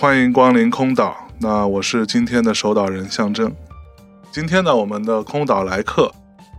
[0.00, 1.26] 欢迎光临空岛。
[1.40, 3.52] 那我是今天的守岛人象征。
[4.30, 6.08] 今天呢，我们的空岛来客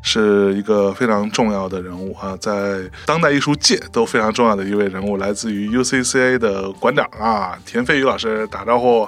[0.02, 9.07] 是一个非常重要的人物啊，在当代艺术界都非常重要的一位人物，来自于 UCCA 的馆长啊，田飞宇老师，打招呼。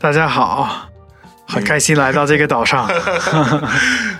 [0.00, 0.88] 大家好，
[1.48, 2.88] 很开心来到这个岛上。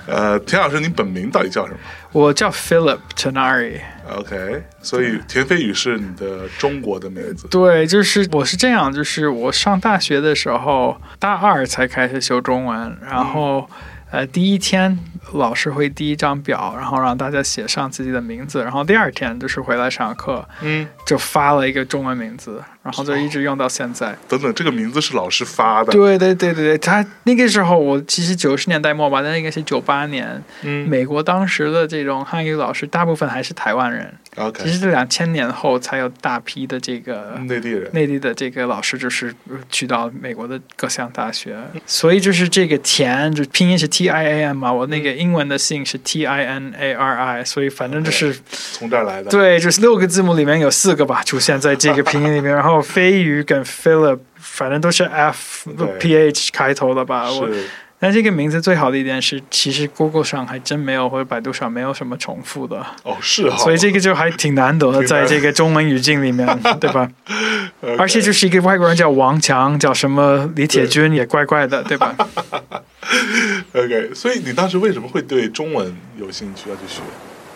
[0.08, 1.78] 呃，田老师，你本名到底叫什么
[2.12, 3.80] 我叫 Philip Tenari。
[4.10, 7.46] ？OK，所以田飞宇是你的中国的名字。
[7.48, 13.68] 对，就是我是这样，就是我上大学的时候，大二才开始修中文，然后、
[14.10, 14.98] 呃，第一天
[15.34, 24.16] 老师会第一张表，然后让大家写上自己的名字，然后第二天就是回来上课嗯，就发了一个中文名字，然后就一直用到现在。
[24.26, 25.92] 等等，这个名字是老师发的。
[25.92, 37.90] 对对对对对，他那个时候我其实九十年代末吧，那应该是九八年，嗯美国当时的这种汉语老师大部分还是台湾人，其，OK，实是两千年后才有大批的这个内地人。
[37.92, 49.28] 内地的这个老师，就是呃去到美国的各项大学，所以就是这个田，就拼音是 T I A N 嘛，我那个英文的姓是 T I N A R I，所以反正就是从这儿来的。
[49.28, 57.64] 对，就是六个字母里面有四个吧出现在这个拼音里面， 然后飞鱼跟 Philip 反正都是 F P H 开头的吧，我是
[58.00, 63.56] 但这个名字最好的一点是，其实 Google 上还真没有，或者百度上没有什么重复的，哦，是哈。
[63.56, 66.46] 所以这个就还挺难得的，在这个中文语境里面，
[66.78, 67.10] 对吧？
[67.98, 72.14] 而且就是一个外国人叫王强，叫什么李铁军，也怪怪的，对吧？
[73.84, 77.00] OK，所以你当时为什么会对中文有兴趣要去学？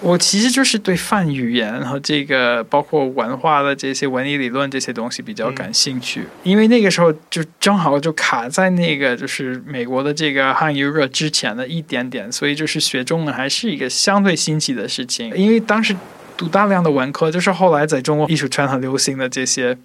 [0.01, 15.95] 我其实就是对泛语言和这个包括文化的这些文艺理论这些东西比较感兴趣，因为那个时候就正好就卡在那个就是美国的这个汉语热之前的一点点，所以就是学中文还是一个相对新奇的事情，因为当时
[16.37, 19.79] 读大量的文科，就是后来在中国艺术圈很流行的这些。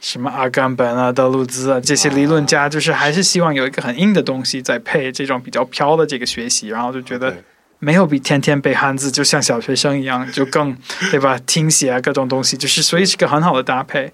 [0.00, 7.36] 什么阿甘本啊、德鲁兹啊这些理论家，就是还是希望有一个很硬的东西在配这种比较飘的这个学习，然后就觉得
[7.78, 10.76] 没有比天天背汉字就像小学生一样，就更
[11.10, 11.38] 对吧？
[11.46, 14.12] 听写啊各种东西，就是所以是个很好的搭配。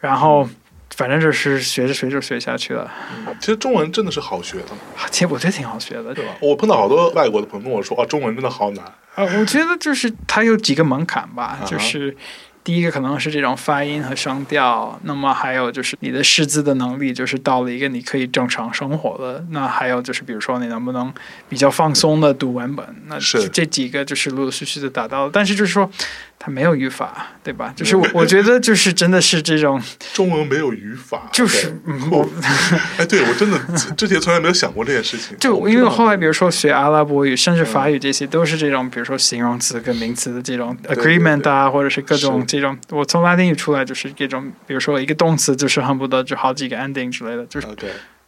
[0.00, 0.48] 然后
[0.96, 2.90] 反正就是学着学着学下去了，
[3.40, 4.68] 其实中文真的是好学的，
[5.10, 6.32] 其实我觉得挺好学的，对吧？
[6.40, 8.84] 我碰到好多外国的朋友跟我说，啊，中文真的好难。
[9.14, 12.16] 啊，我觉得就是它有几个门槛吧就是
[12.64, 19.44] 第一个可能是这种发音和声调，那么还有就是你的识字的能力，就是到了一个你可以正常生活的。
[19.50, 21.12] 那还有就是比如说你能不能
[21.48, 25.30] 比较放松的读文本，那是这几个就是陆陆续续的达到了。
[25.32, 25.90] 但是就是说
[26.44, 27.72] 它没有语法，对吧？
[27.76, 29.80] 就是我我觉得就是真的是这种，
[30.12, 32.28] 中文没有语法，就是嗯我
[32.98, 33.56] 哎，对我真的
[33.96, 35.38] 之前从来没有想过这件事情。
[35.38, 42.74] 就因为我后来比如如说学阿拉伯语，甚至法语，这些都是这种，比如说形容词跟名词的这种 agreement 啊，或者是各种这种。
[42.88, 47.66] 我从拉丁语出来就是这种，比如说一个动词就是恨不得就好几个 ending 之类的，就是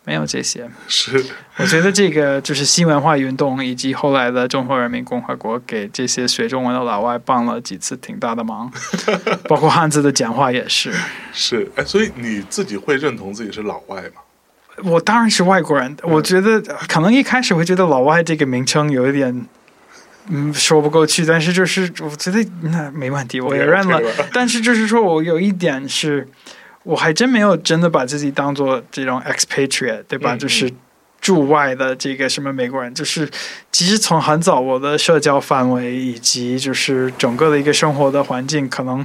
[0.04, 0.68] 没有这些。
[0.88, 1.24] 是
[1.56, 8.70] 我觉得这个就是新文化运动以及后来的中华人民共和国给这些学中文的老外帮了几次挺大的忙，
[9.48, 10.92] 包括汉字的简化也是。
[11.32, 14.20] 是，哎，所以你自己会认同自己是老外吗？
[14.82, 19.46] 我当然是外国人，我觉得可能一开始会觉得“老外”这个名称有一点，
[20.28, 21.24] 嗯，说不过去。
[21.24, 24.00] 但是就是我觉得那没问题，我也认了。
[24.34, 26.26] 但是就是说我有一点是，
[26.84, 30.34] 我还真没有真的把自己当做这种 expatriate，对吧？
[30.34, 30.72] 嗯就是
[31.20, 33.26] 驻外的这个什么美国人，就是
[33.72, 39.04] 其实从很早我的社交范围以及就是整个的一个生活的环境，可能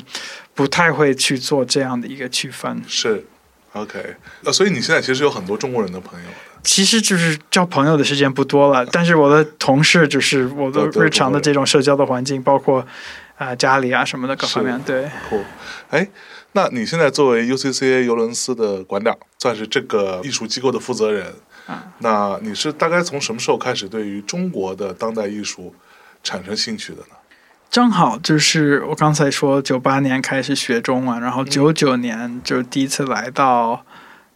[0.53, 2.81] 不太会去做这样的一个区分。
[2.85, 3.25] 是
[3.71, 6.27] ，OK，呃，所以你现在其实有很多中国人的朋友，
[6.61, 12.81] 其实就是交朋友的时间不多了， 但是我的同事就是我的日常的这种社交的环境，包括
[13.37, 15.09] 啊、呃家里啊什么的各方面，对。
[16.53, 21.33] 那你现在作为 UCCA 尤伦斯的馆长，算是这个艺术机构的负责人，
[21.67, 21.93] 啊。
[21.99, 25.73] 那你是大概从什么时候开始对于中国的当代艺术
[26.23, 27.15] 产生兴趣的呢？
[27.69, 31.45] 正好就是我刚才说，九八年开始学中文，然后嗯。
[31.45, 33.85] 九九年就第一次来到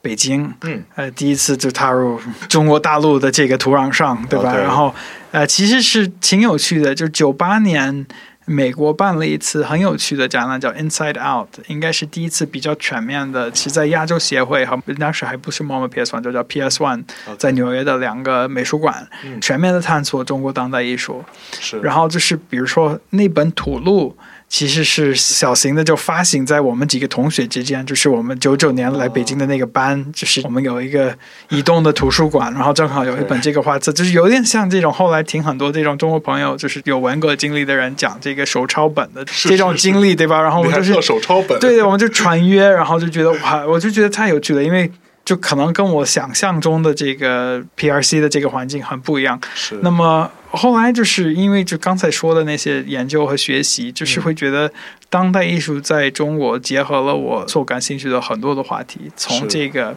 [0.03, 4.55] 北京，嗯，呃，第一次就踏入 中国大陆的这个土壤上，对吧？
[4.55, 4.93] 然后，
[5.31, 8.05] 呃，其实是挺有趣的，就是九八年
[8.45, 17.03] 美国办了一次很有趣的展览，叫 Inside Out，应该是第一次比较全面的，其实在亚洲协会和当时还不是 MoMA PS One，就叫 PS One，
[17.37, 21.23] 在纽约的两个美术馆，嗯全面的探索中国当代艺术。
[21.59, 24.15] 是，然后就是比如说那本土录。
[24.53, 31.11] 其实是小型的，就发行在我们几个同学之间，就是我们九九年来北京的那个班，就是我们有一个
[31.49, 40.39] 移动的图书馆，然后正好有一本这个画册，就是有点像这种后来听很多这种中国朋友，就是有文革经历的人讲这个手抄本的这种经历，对吧？
[40.39, 44.91] 然后我们就是手抄本，对，我们就传约，然后就觉得哇，我就觉得太有趣了，因为
[45.25, 49.41] 就可能跟我想象中的这个 PRC 的这个环境很不一样。
[49.55, 54.71] 是，那么后来就是因为就刚才说的那些研究和学习，就是会觉得
[55.09, 59.95] 当代艺术在中国结合了我所感兴趣的很多的话题，从这个。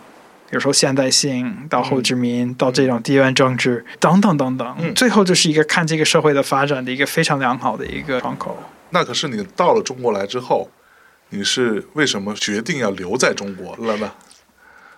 [0.49, 8.57] 比如说现代性到后殖民，到这种地缘政治等等等等，嗯最后就是一个看这个社会的发展的一个非常良好的一个窗口。
[8.91, 10.71] 那可是你到了中国来之后，
[11.31, 14.13] 你是为什么决定要留在中国了呢？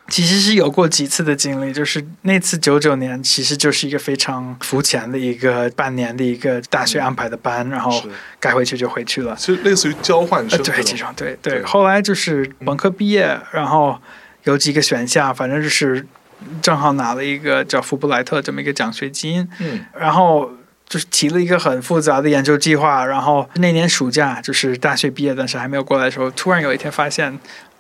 [0.09, 8.03] 其实是有过几次的经历，就是那次九九年，其实就是一个非常肤浅的一个半年的一个大学安排的班，然后，
[8.41, 9.37] 该回去就回去了。
[9.37, 11.59] 其实类似于交换呃，生对，这这种，对对。
[11.59, 14.01] 对后来就是本科毕业，然后
[14.45, 16.07] 有几个选项，反正就是
[16.63, 20.51] 正好拿了一个叫福布莱特这么一个奖学金，嗯，然后
[20.89, 27.39] 就是提了一个很复杂的研究计划，然后那年暑假就是大学毕业，但是还没有过来的时候，突然有一天发现。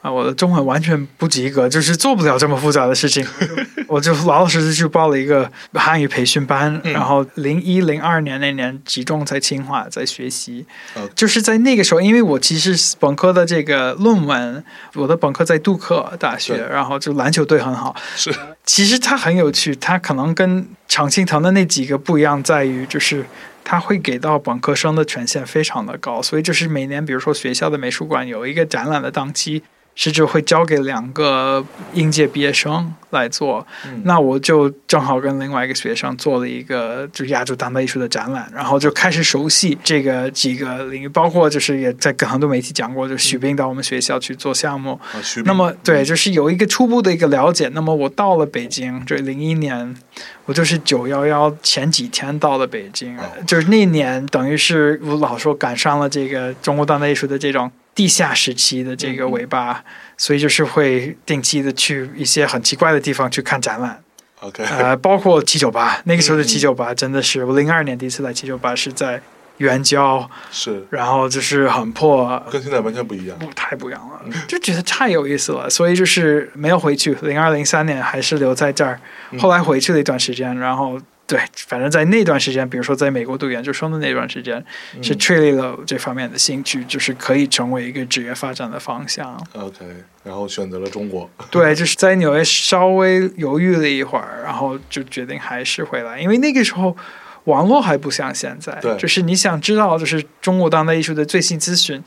[0.08, 3.26] 啊，我的中文完全不及格，就是做不了这么复杂的事情，
[3.86, 10.64] 我就老老实实去报了一个汉语培训班，嗯然后零一零二年那年集中在清华在学习，
[10.94, 14.64] 呃就是在那个时候，因为我其实本科的这个论文，
[14.94, 18.34] 我的本科在杜克大学，然后就篮球队很好，是，
[18.64, 23.26] 其实它很有趣，它可能跟常青藤的那几个不一样，在于就是
[23.64, 29.62] 它会给到本科生的权限非常的高，所以就是每年，比如说学校的美术馆有一个展览的档期，
[29.98, 33.66] 甚至会交给两个应届毕业生来做。
[33.84, 34.00] 嗯。
[34.04, 46.04] 那我就正好跟另外一个学生做了一个就是亚洲当代艺术的展览，然后就开始熟悉这个几个领域，包括就是也在跟很多媒体讲过，就许斌到我们学校去做项目，啊，那么对，嗯。
[46.04, 47.68] 就是有一个初步的一个了解。
[47.74, 49.96] 那么我到了北京，这零一年，
[50.44, 53.22] 我就是九幺幺前几天到了北京，哦。
[53.44, 57.68] 就是那年等于是我老说赶上了这个中国当代艺术的这种
[57.98, 59.82] 地下时期的这个尾巴，
[60.16, 64.00] 所以就是会定期的去一些很奇怪的地方去看展览
[64.38, 69.20] ，OK，呃，包括七九八，那个时候的嗯七九八真的是我零二年第一次来七九八是在
[69.56, 70.86] 援交，是。
[70.90, 73.36] 然后就是很破，跟现在完全不一样。
[73.36, 77.12] 不太不一样了嗯，就觉得太有意思了，所以就是没有回去。
[77.22, 79.00] 零二零三年还是留在这儿，
[79.32, 79.40] 嗯。
[79.40, 84.56] 后来回去了一段时间，然后对，反正在那段时间，比如说在美国读研究生的那段时间，
[84.96, 89.38] 嗯是确立了这方面的兴趣，就是可以成为一个职业发展的方向。
[89.52, 89.84] OK，
[90.24, 91.28] 然后选择了中国。
[91.50, 96.96] 对，就是在纽约稍微犹豫了一会儿，然后就决定还是回来，因为那个时候
[97.44, 102.02] 网络还不像现在，就是你想知道就是中国当代艺术的最新资讯。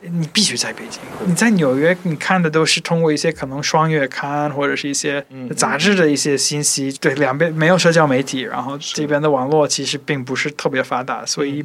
[0.00, 6.92] 你必须在北京，你在纽约，你看的都是通过一些可能双月刊或者是一些嗯杂志的一些信息。
[7.00, 11.62] 对，两边没有社交媒体，然后这边的网络其实并不是特别发达，所以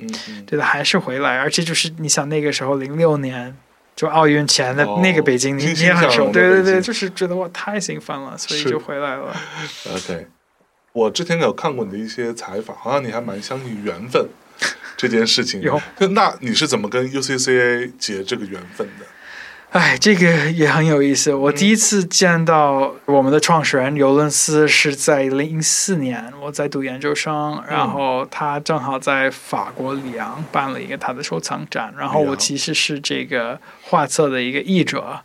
[0.47, 1.38] 对的还是回来。
[1.38, 3.55] 而且就是你想那个时候零六年
[3.95, 9.35] 就奥运前的哦那个北京，你也很熟，对对对，就是觉得我太兴奋了，所以就回来了。
[9.93, 10.27] OK，
[10.93, 14.27] 我之前有看过你的一些采访，好像你还蛮相信缘分
[14.97, 15.67] 这件事情的。
[15.67, 19.05] 有 那你是怎么跟 UCCA 结这个缘分的？
[19.71, 21.33] 哎，这个也很有意思。
[21.33, 35.21] 我第一次见到我们的创始人尤伦斯是在零四年，我在读研究生，然后他正好在法国里昂办了一个他的收藏展，然后我其实是这个画册的一个译者，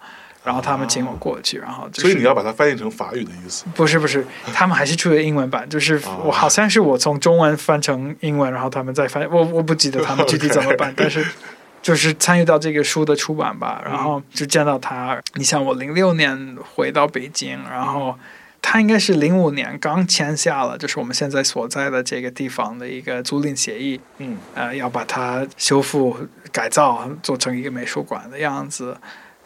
[0.47, 3.65] 然后他们请我过去，然后就是所以你要把它翻译成法语的意思。
[3.75, 4.25] 不是不是，
[4.55, 11.27] 他们还是出的英文版，就是哦我好像是我从中文翻成英文，然后他们再翻，我我不记得他们具体怎么办， 但是
[11.83, 15.21] 就是参与到这个书的出版吧，然后就见到他。
[15.35, 18.17] 你像，我零六年回到北京，然后
[18.63, 26.17] 他应该是零五年刚签下了，就是我们现在所在的这个地方的一个租赁协议，嗯，呃，要把它修复、
[26.53, 28.97] 改造，做成一个美术馆的样子。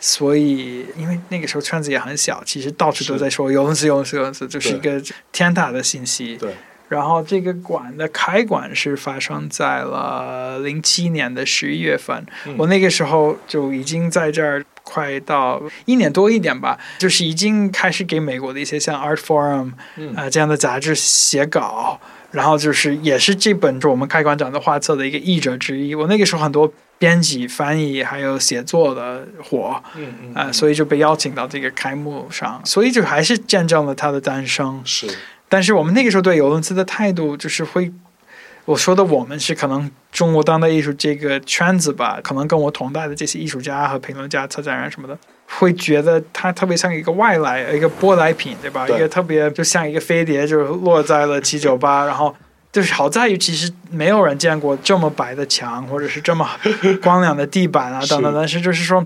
[0.00, 6.36] 所以，因为那个时候圈子也很小，其实到处都在说尤文斯、尤文斯、尤文斯，就是一个天大的信息。
[6.36, 6.54] 对。
[6.88, 22.00] 然后这个馆的开馆是发生在了零七年的十一月份，嗯我那个时候就已经在这儿快到一年多一点吧，就是已经开始给美国的一些像 Art Forum 嗯啊、这样的杂志写稿，
[22.32, 25.94] 然后就是也是这本我们开馆长的画册的一个译者之一。
[25.94, 34.82] 我那个时候很多编辑、翻译还有写作的活嗯嗯啊、所以就被邀请到这个开幕上，所以就还是见证了它的诞生。
[34.84, 35.06] 是
[35.48, 37.90] 但是我们那个时候对尤伦斯的态度就是会，
[38.66, 48.86] 我说的我们是可能中国当代艺术这个圈子吧，可能跟我同代的这些艺术家和评论家、策展人什么的，会觉得他特别像一个外来、一个舶来品，对吧？
[48.86, 52.36] 对一个特别就像一个飞碟，就落在了七九八， 然后。
[52.72, 56.48] 就是好在于，其实没有人见过这么白的墙，或者是这么
[57.02, 58.32] 光亮的地板啊，等等。
[58.34, 59.04] 但是就是说，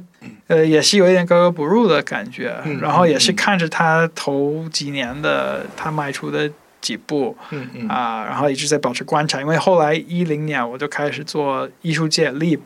[0.48, 2.54] 呃，也是有一点格格不入的感觉。
[2.64, 6.50] 嗯然后也是看着他头几年的他迈出的
[6.82, 9.40] 几步嗯嗯啊、然后一直在保持观察。
[9.40, 12.60] 因为后来一零年我就开始做艺术界 Leap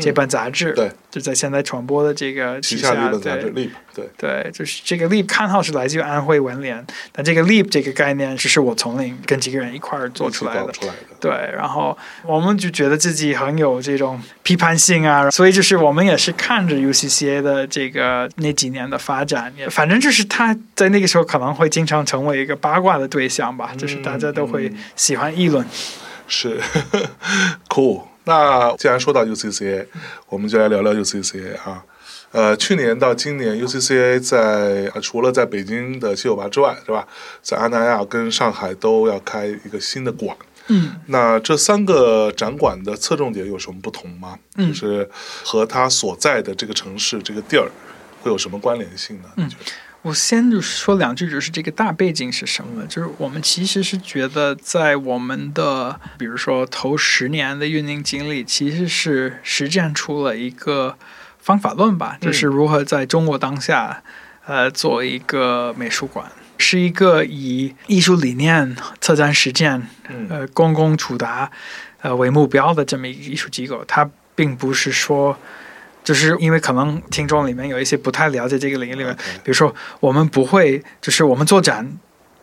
[0.00, 10.72] 这本杂志，嗯对，就在现在传播的这个旗下的下，一本杂志对 Leap 对对，就是这个 Leap 看号是来自于安徽文联，但这个 Leap 这个概念只是我从零跟几个人一块儿做出来的。
[11.20, 25.64] 对，然后我们就觉得自己很有这种批判性啊，所以就是我们也是看着 UCCA 的这个那几年的发展，也反正就是他在那个时候可能会经常成为一个八卦的对象吧，就是大家都会嗯喜欢议论。
[26.26, 26.60] 是
[27.68, 28.02] cool。
[28.24, 29.86] 那既然说到 UCCA，
[30.28, 31.84] 我们就来聊聊 UCCA 啊。
[32.32, 37.06] 呃，去年到今年，UCCA 在、呃、除了在北京的七九八之外，是吧？
[37.42, 40.36] 在阿那亚跟上海都要开一个新的馆。
[40.66, 44.36] 嗯，那这三个展馆的侧重点有什么不同吗？
[44.56, 45.08] 嗯就是
[45.44, 47.70] 和它所在的这个城市、这个地儿
[48.22, 49.28] 会有什么关联性呢？
[49.36, 49.64] 嗯你觉得
[50.04, 52.84] 我先就说两句，就是这个大背景是什么？
[52.86, 60.98] 就是我们其实是觉得，在我们的比如说头十年的运营经历，其实是实践出了一个
[61.38, 64.02] 方法论吧，嗯就是如何在中国当下，
[64.44, 71.50] 呃，做一个美术馆，是一个以艺术理念、策展实践、嗯呃公共触达
[72.02, 75.38] 呃为目标的这么一个艺术机构，它并不是说。
[76.04, 81.90] 就是因为可能听众里面有一些不太了解这个领域里面，比如说我们不会，就是我们做展，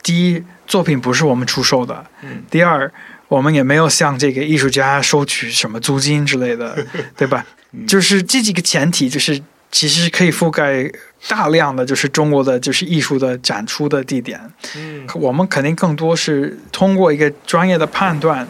[0.02, 2.42] 第一作品不是我们出售的，嗯。
[2.50, 2.92] 第二
[3.28, 6.76] 我们也没有向这个艺术家收取什么租金之类的，
[7.16, 7.46] 对吧？
[7.72, 7.86] 嗯。
[7.86, 9.40] 就是这几个前提，就是
[9.72, 10.92] 其实可以覆盖
[11.30, 14.42] 大量的就是中国的就是艺术的展出的地点，
[14.76, 15.08] 嗯。
[15.14, 18.48] 我们肯定更多是通过一个专业的判断，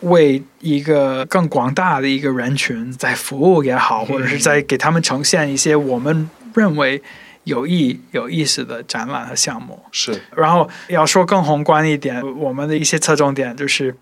[0.00, 7.02] 为一个更广大的一个人群在服务也好，或者是在给他们呈现一些我们认为
[7.44, 9.82] 有意有意思的展览和项目。
[9.92, 13.94] 是然后要说更宏观一点，我们的一些侧重点就是，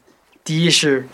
[0.44, 1.06] 第一是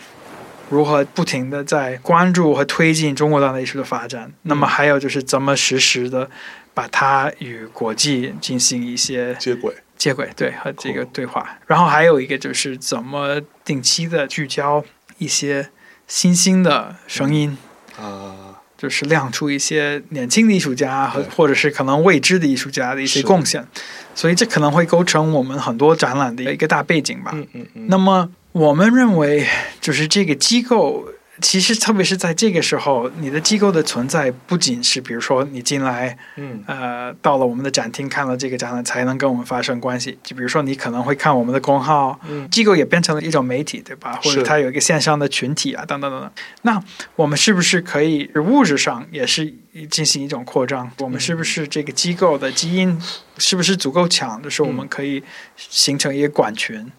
[0.69, 6.29] 如何不停的在关注和推进中国当代艺术的发展，那么还有就是怎么实时的
[6.73, 9.75] 把它与国际进行一些接轨。
[9.97, 11.57] 接轨，对和这个对话。
[11.67, 14.83] 然后还有一个就是怎么定期的聚焦
[15.17, 15.69] 一些
[16.07, 17.57] 新兴的声音。
[17.97, 23.65] 啊，就是亮出一些年轻的艺术家和或者是可能未知的艺术家的一些贡献，
[24.13, 27.31] 所以这可能会构成我们很多展览的一个大背景吧。
[27.33, 29.47] 嗯嗯嗯，那么我们认为，
[29.79, 31.07] 就是这个机构，
[31.41, 40.17] 其实特别是在这个时候，你的机构的存在不仅是比如说你进来，嗯呃，到了我们的展厅看了这个展览才能跟我们发生关系。
[40.23, 44.19] 就比如说你可能会看我们的公号，嗯机构也变成了一种媒体，对吧？
[44.23, 46.31] 或者它有一个线上的群体啊，等等等等。
[46.61, 46.81] 那
[47.17, 49.53] 我们是不是可以物质上也是
[49.89, 50.89] 进行一种扩张？
[50.99, 52.97] 我们是不是这个机构的基因
[53.37, 54.41] 是不是足够强？
[54.41, 55.21] 就是我们可以
[55.57, 56.89] 形成一个管群。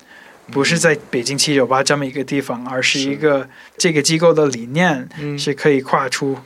[0.52, 6.38] 不是在北京七九八这么一个地方，而是一个这个机构的理念嗯是可以跨出，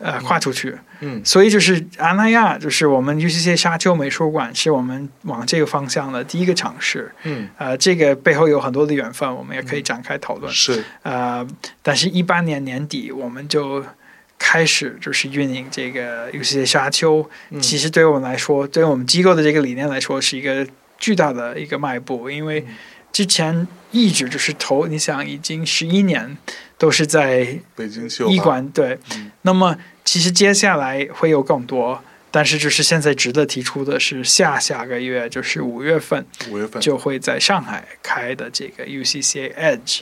[0.00, 0.76] 呃，跨出去。
[1.00, 7.12] 嗯所以就是阿那亚，就是我们 UCC 沙丘美术馆，是我们往这个方向的第一个尝试。
[7.22, 10.52] 嗯呃，这个背后有很多的缘分，我们也可以展开讨论。
[10.52, 11.46] 是呃，
[11.82, 13.84] 但是，一八年年底我们就
[14.36, 17.24] 开始就是运营这个 UCC 沙丘。
[17.50, 20.66] 嗯其实对我们来说，对于我们机构的这个理念来说，是一个
[20.98, 22.74] 巨大的一个迈步，因为嗯
[23.12, 26.36] 之前一直就是投，你想已经十一年
[26.76, 40.00] 都是在北京七九医馆对嗯，那么其实接下来会有更多，但是就是现在值得提出的是，下下个月就是五月份五月份就会在上海开的这个 UCCA Edge。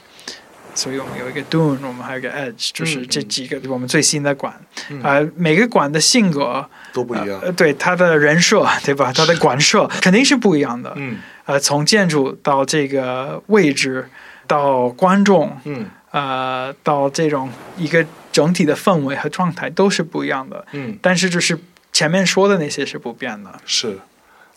[0.75, 4.53] 所以我们有一个 Dune，我们还有一个 Edge，就是这几个我们最新的馆。
[4.89, 7.39] 嗯呃，每个馆的性格，都不一样。
[7.41, 9.11] 呃，对它的人设，对吧？
[9.11, 10.93] 它的馆设 肯定是不一样的。
[10.95, 14.07] 嗯呃，从建筑到这个位置，
[14.45, 20.65] 到观众，嗯呃，到这种一个整体的氛围和状态都是不一样的。
[20.73, 21.57] 嗯但是就是
[21.91, 23.59] 前面说的那些是不变的。
[23.65, 23.97] 是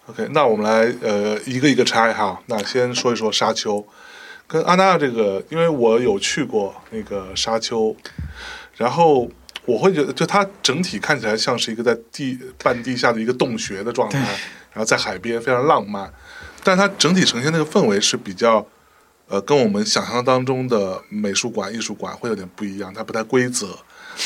[0.06, 2.40] ，OK，那我们来呃一个一个拆哈。
[2.46, 3.86] 那先说一说沙丘，
[4.48, 7.96] 跟阿那亚这个，因为我有去过那个沙丘，
[8.76, 9.30] 然后
[9.64, 14.18] 我会觉得，就它整体看起来像是一个在地半地下的一个洞穴的状态，
[14.72, 16.12] 然后在海边非常浪漫，
[16.62, 18.66] 但它整体呈现那个氛围是比较。
[19.32, 23.78] 呃，跟我们想象当中的美术馆、艺术馆会有点不一样，它不太规则，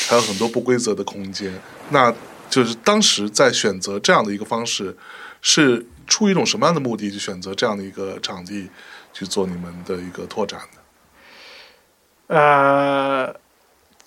[0.09, 1.53] 还有很多不规则的空间。
[1.91, 2.11] 那
[2.49, 4.97] 就是当时在选择这样的一个方式，
[5.43, 8.67] 是出于一种什么样的目的去选择这样的一个场地
[9.13, 12.35] 去做你们的一个拓展的？
[12.35, 13.35] 呃，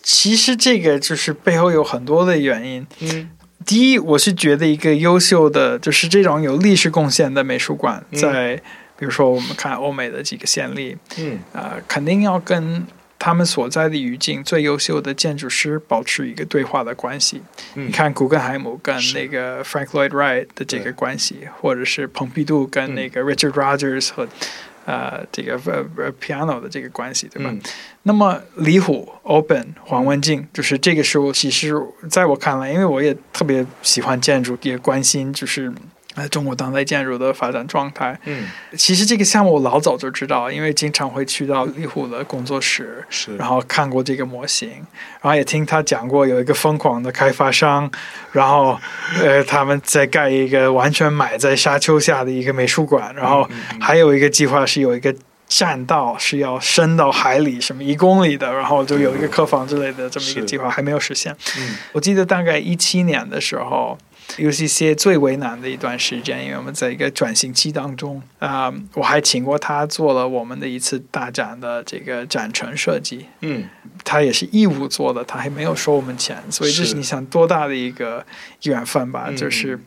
[0.02, 2.84] 其实这个就是背后有很多的原因。
[2.98, 3.30] 嗯，
[3.68, 8.60] 第一，我是觉得一个优秀的，就是这种有历史贡献的美术馆在。
[9.00, 12.84] 比如说，我们看欧美的几个先例，嗯，呃，肯定要跟
[13.16, 17.40] 他们所在的语境最优秀的建筑师保持一个对话的关系。
[17.74, 24.26] 你看，古根海姆跟那个 Frank Lloyd Wright 的这个关系，或者是蓬皮杜跟那个 Richard Rogers 和
[24.88, 25.52] 呃这个
[25.98, 27.54] 呃 piano 的这个关系，对吧？
[28.04, 31.74] 那么李虎、Open、黄文静，就是这个时候，其实
[32.08, 35.70] 在我看来，因为我也特别喜欢建筑，也关心就是。
[36.26, 38.18] 中国当代建筑的发展状态。
[38.24, 44.68] 嗯，其实这个项目我老早就知道，因为经常会去到李虎的工作室，是，然后看过这个模型，
[45.20, 47.88] 然后也听他讲过有一个疯狂的开发商，
[48.32, 48.80] 然后
[49.22, 53.48] 呃他们在盖一个完全埋在沙丘下的一个美术馆，然后
[53.78, 55.14] 还有一个计划是有一个
[55.46, 61.36] 栈道是要伸到海里什么一公里的，然后就有一个客房之类的这么一个计划还没有实现。
[61.58, 63.98] 嗯，我记得大概一七年的时候。
[64.36, 73.26] UCC 最为难的一段时间，因为我们在一个转型期当中啊，我还请过他做了我们的一次大展的这个展陈设计。
[73.40, 73.64] 嗯，
[74.04, 78.24] 他也是义务做的，他还没有收我们钱，所以这是你想多大的一个
[78.62, 79.30] 缘分吧？
[79.34, 79.80] 就是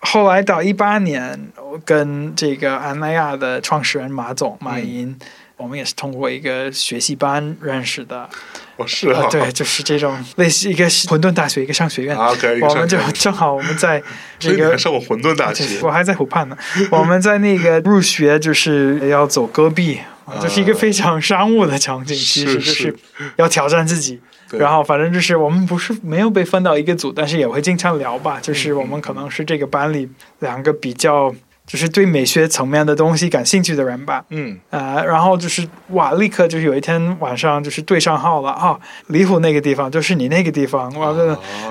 [0.00, 5.18] 后来到一八年，我跟这个安奈亚的创始人马总马银，
[5.56, 8.28] 我们也是通过一个学习班认识的。
[8.76, 12.16] 哦，是啊，对，就是这种类似一个混沌大学，一个商学院。
[12.18, 14.02] 啊，我们就 正好我们在
[14.38, 16.56] 这个上过混沌大学，我还在湖畔呢。
[16.90, 20.00] 我们在那个入学就是要走戈壁，
[20.42, 22.96] 就是一个非常商务的场景，其实就是
[23.36, 24.20] 要挑战自己。
[24.58, 28.38] 然后反正就是我们不是没有被分到一个组，但是也会经常聊吧。
[28.42, 30.08] 就是我们可能是这个班里
[30.40, 31.34] 两个比较。
[31.66, 41.14] 就是对美学层面的东西感兴趣的人吧，嗯，呃，然后就是哇，立刻就是有一天晚上就是对上号了啊，离谱那个地方就是你那个地方，哇，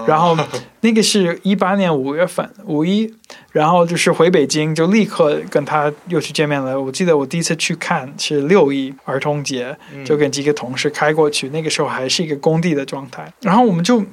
[0.08, 0.36] 然后
[0.82, 3.14] 那个是一八年五月份五一，
[3.52, 6.80] 然后就是回北京就立刻跟他又去见面了。
[6.80, 14.04] 我记得我第一次去看是六一儿童节，就跟几个同事开过去，那个时候还是一个工地的状态，然后我们就。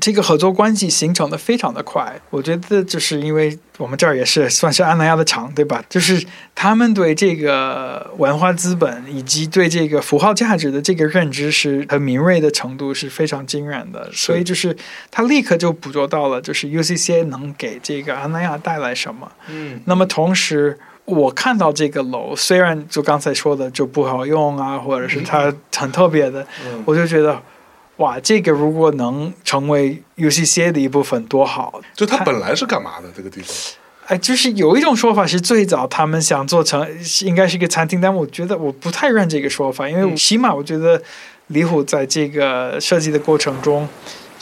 [0.00, 5.84] 这个合作关系形成的非常的快，我觉得就是因为我们这儿也是算是安南亚的厂，对吧？
[5.86, 14.74] 就是他们对这个文化资本以及对这个符号价值的这个认知是很敏锐的程度是非常惊人的，所以就是
[15.10, 19.30] 他立刻就捕捉到了，就是 UCCA 能给这个安南亚带来什么。
[19.48, 26.46] 嗯，那么同时我看到这个楼，虽然就刚才说的就不好用啊，或者是它很特别的，
[26.86, 27.38] 我就觉得。
[27.96, 31.80] 哇，这个如果能成为 UCCA 的一部分，多好！
[31.94, 33.08] 就它本来是干嘛的？
[33.14, 33.54] 这个地方？
[34.06, 36.86] 哎，就是有一种说法是最早他们想做成，
[37.22, 41.00] 应该是一个餐厅，但我觉得我不太认这个说法，因为起码我觉得
[41.48, 43.88] 李虎在这个设计的过程中。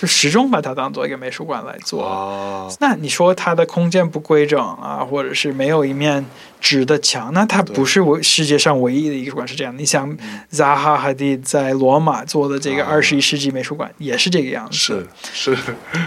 [0.01, 2.75] 就始终把它当做一个美术馆来做。
[2.81, 6.25] 那你说它的空间不规整啊，或者是没有一面
[6.59, 9.77] 直的墙，那它不是我世界上唯一的一个馆是这样。
[9.77, 10.17] 你想
[10.49, 15.07] 扎哈·哈迪在罗马做的这个二十一世纪美术馆也是这个样子。
[15.35, 15.59] 是是。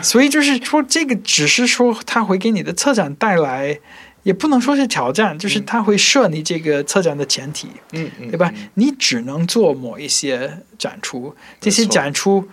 [0.02, 3.78] 所以就是说，这个只是说它会给你的策展带来，
[4.24, 7.68] 也不能说是挑战，就是它会设你这个策展的前提。
[7.92, 8.52] 嗯嗯，对吧？
[8.74, 12.50] 你只能做某一些展出，这些展出。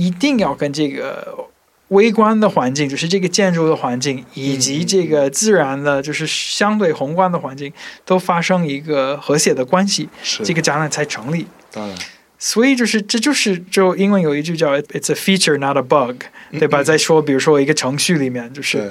[0.00, 1.48] 一定要跟这个
[1.88, 7.72] 微观的环境，就是这个建筑的环境，以及这个自然的，就是相对宏观的环境，
[8.04, 10.08] 都发生一个和谐的关系，
[10.44, 11.46] 这个展览才成立。
[11.72, 11.96] 当然，
[12.38, 16.82] 所以就是这就是就英文有一句叫 "It's a feature, not a bug"，对吧？
[16.82, 18.90] 在说比如说一个程序里面，就是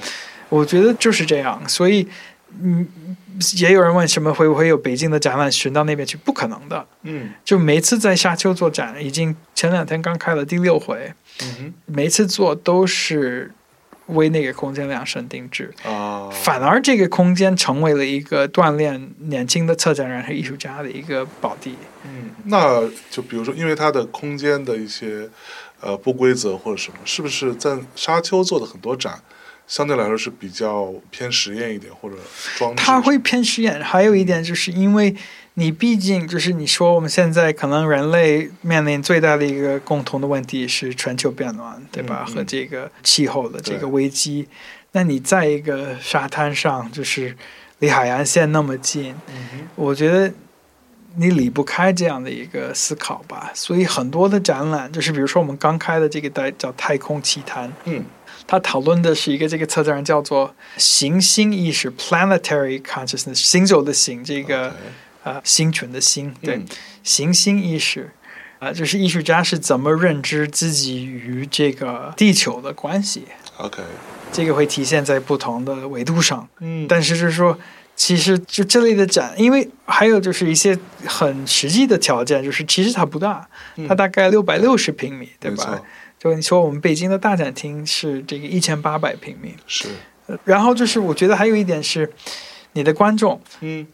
[0.50, 1.62] 我觉得就是这样。
[1.68, 2.08] 所以，
[2.62, 2.88] 嗯。
[3.58, 6.18] 也有人问什么会不会有北京的展览巡到那边去？
[6.18, 6.86] 不可能的。
[7.04, 11.14] 嗯，就每次在沙丘做展，已经前两天刚开了第六回。
[11.42, 13.54] 嗯每次做都是
[14.08, 15.74] 为那个空间量身定制。
[15.86, 21.76] 啊，反而这个空间成为了一个锻炼年轻的策展人和艺术家的一个宝地。
[22.04, 25.30] 嗯，那就比如说，因为它的空间的一些
[25.80, 29.22] 呃不规则或者什么，是不是在沙丘做的很多展？
[29.70, 32.16] 相对来说是比较偏实验一点或者
[32.58, 32.84] 装置。
[32.84, 35.16] 它会偏实验，还有一点就是因为
[35.54, 42.26] 你毕竟就是你说我们现在可能人类面临最大的一个共同的问题是全球变暖，对吧？
[42.28, 44.48] 嗯嗯和这个气候的这个危机。
[44.94, 47.38] 那你在一个沙滩上，就是
[47.78, 50.34] 离海岸线那么近，嗯我觉得
[51.16, 53.52] 你离不开这样的一个思考吧。
[53.54, 58.04] 所以很多的展览，就是比如说我们刚开的这个带叫《太空奇谈》，嗯
[58.52, 64.76] 它讨论的是一个这个策展人叫做行星意识 （planetary consciousness），星球的星，这个
[65.22, 66.66] 呃星群的星，对，嗯
[67.04, 68.10] 行星意识。
[68.58, 73.26] 啊、就是艺术家是怎么认知自己与这个地球的关系
[73.58, 73.82] ，OK，
[74.34, 76.46] 这个会体现在不同的维度上。
[76.60, 76.86] 嗯。
[76.90, 77.58] 但是就是说，
[77.96, 83.88] 其实就这类的展，因为还有就是一些很实际的条件，就是其实它不大，嗯。
[83.88, 85.82] 它大概六百六十平米，对吧？
[86.20, 89.88] 就你说我们北京的大展厅是这个一千八百平米，是。
[90.28, 92.12] 呃然后就是我觉得还有一点是，
[92.74, 93.88] 你的观众，嗯。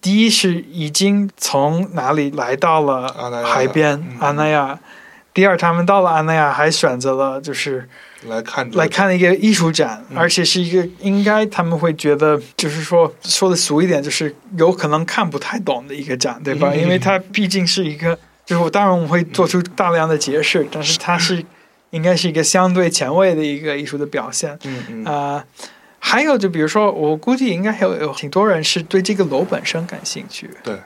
[0.00, 4.18] 第一是已经从哪里来到了海边嗯。
[4.20, 4.78] 阿那亚，
[5.32, 7.88] 第二他们到了阿那亚还选择了就是
[8.26, 10.18] 来看来看一个艺术展，嗯。
[10.18, 16.70] 而且是一个应该他们会觉得就是说说的俗一点，就是有可能看不太懂的一个展，对吧？
[16.74, 16.82] 嗯。
[16.82, 21.42] 因为它毕竟是一个，就是我当然我们会做出大量的解释，但是它是
[21.94, 24.58] 应该是一个相对前卫的一个艺术的表现。
[24.64, 25.04] 嗯嗯。
[25.04, 25.44] 啊、
[25.98, 30.76] 还有就比如说，我估计应该还有有挺多人是对这个楼本身感兴趣，对。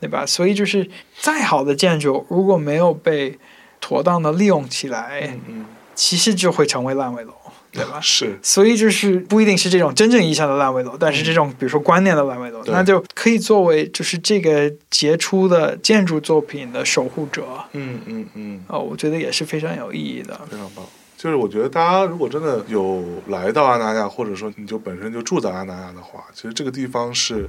[0.00, 0.26] 对吧？
[0.26, 0.86] 所以就是
[1.18, 3.38] 再好的建筑，如果没有被
[3.80, 5.66] 妥当的利用起来，嗯嗯。
[5.94, 7.32] 其实就会成为烂尾楼，
[7.74, 7.98] 对吧？
[8.02, 17.46] 是所以就是不一定是这种真正意义上的烂尾楼，但是这种比如说观念的烂尾楼，对那就可以作为就是这个杰出的建筑作品的守护者。
[17.72, 20.40] 嗯嗯嗯哦，我觉得也是非常有意义的。
[20.50, 20.84] 非常棒。
[21.16, 27.48] 就是我觉得大家如果真的有来到阿那亚，或者说你就本身就住在阿那亚的话，其实这个地方是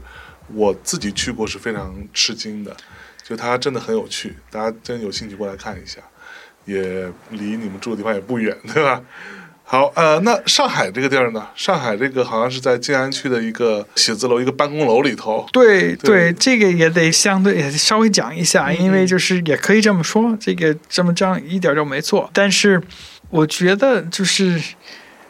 [0.54, 2.74] 我自己去过是非常吃惊的，
[3.22, 6.00] 就它真的很有趣，大家真有兴趣过来看一下，
[6.64, 9.02] 也离你们住的地方也不远，对吧？
[9.68, 11.48] 好，呃，那上海这个地儿呢？
[11.56, 15.44] 上海这个好像是在静安区的一个写字楼、一个办公楼里头。
[15.52, 16.32] 对对。
[16.34, 22.30] 这个也得相对也稍微讲一下，嗯因为就是也可以这么说，这个这么这样一点都没错。
[22.32, 22.80] 但是
[23.32, 24.62] 我觉得就是，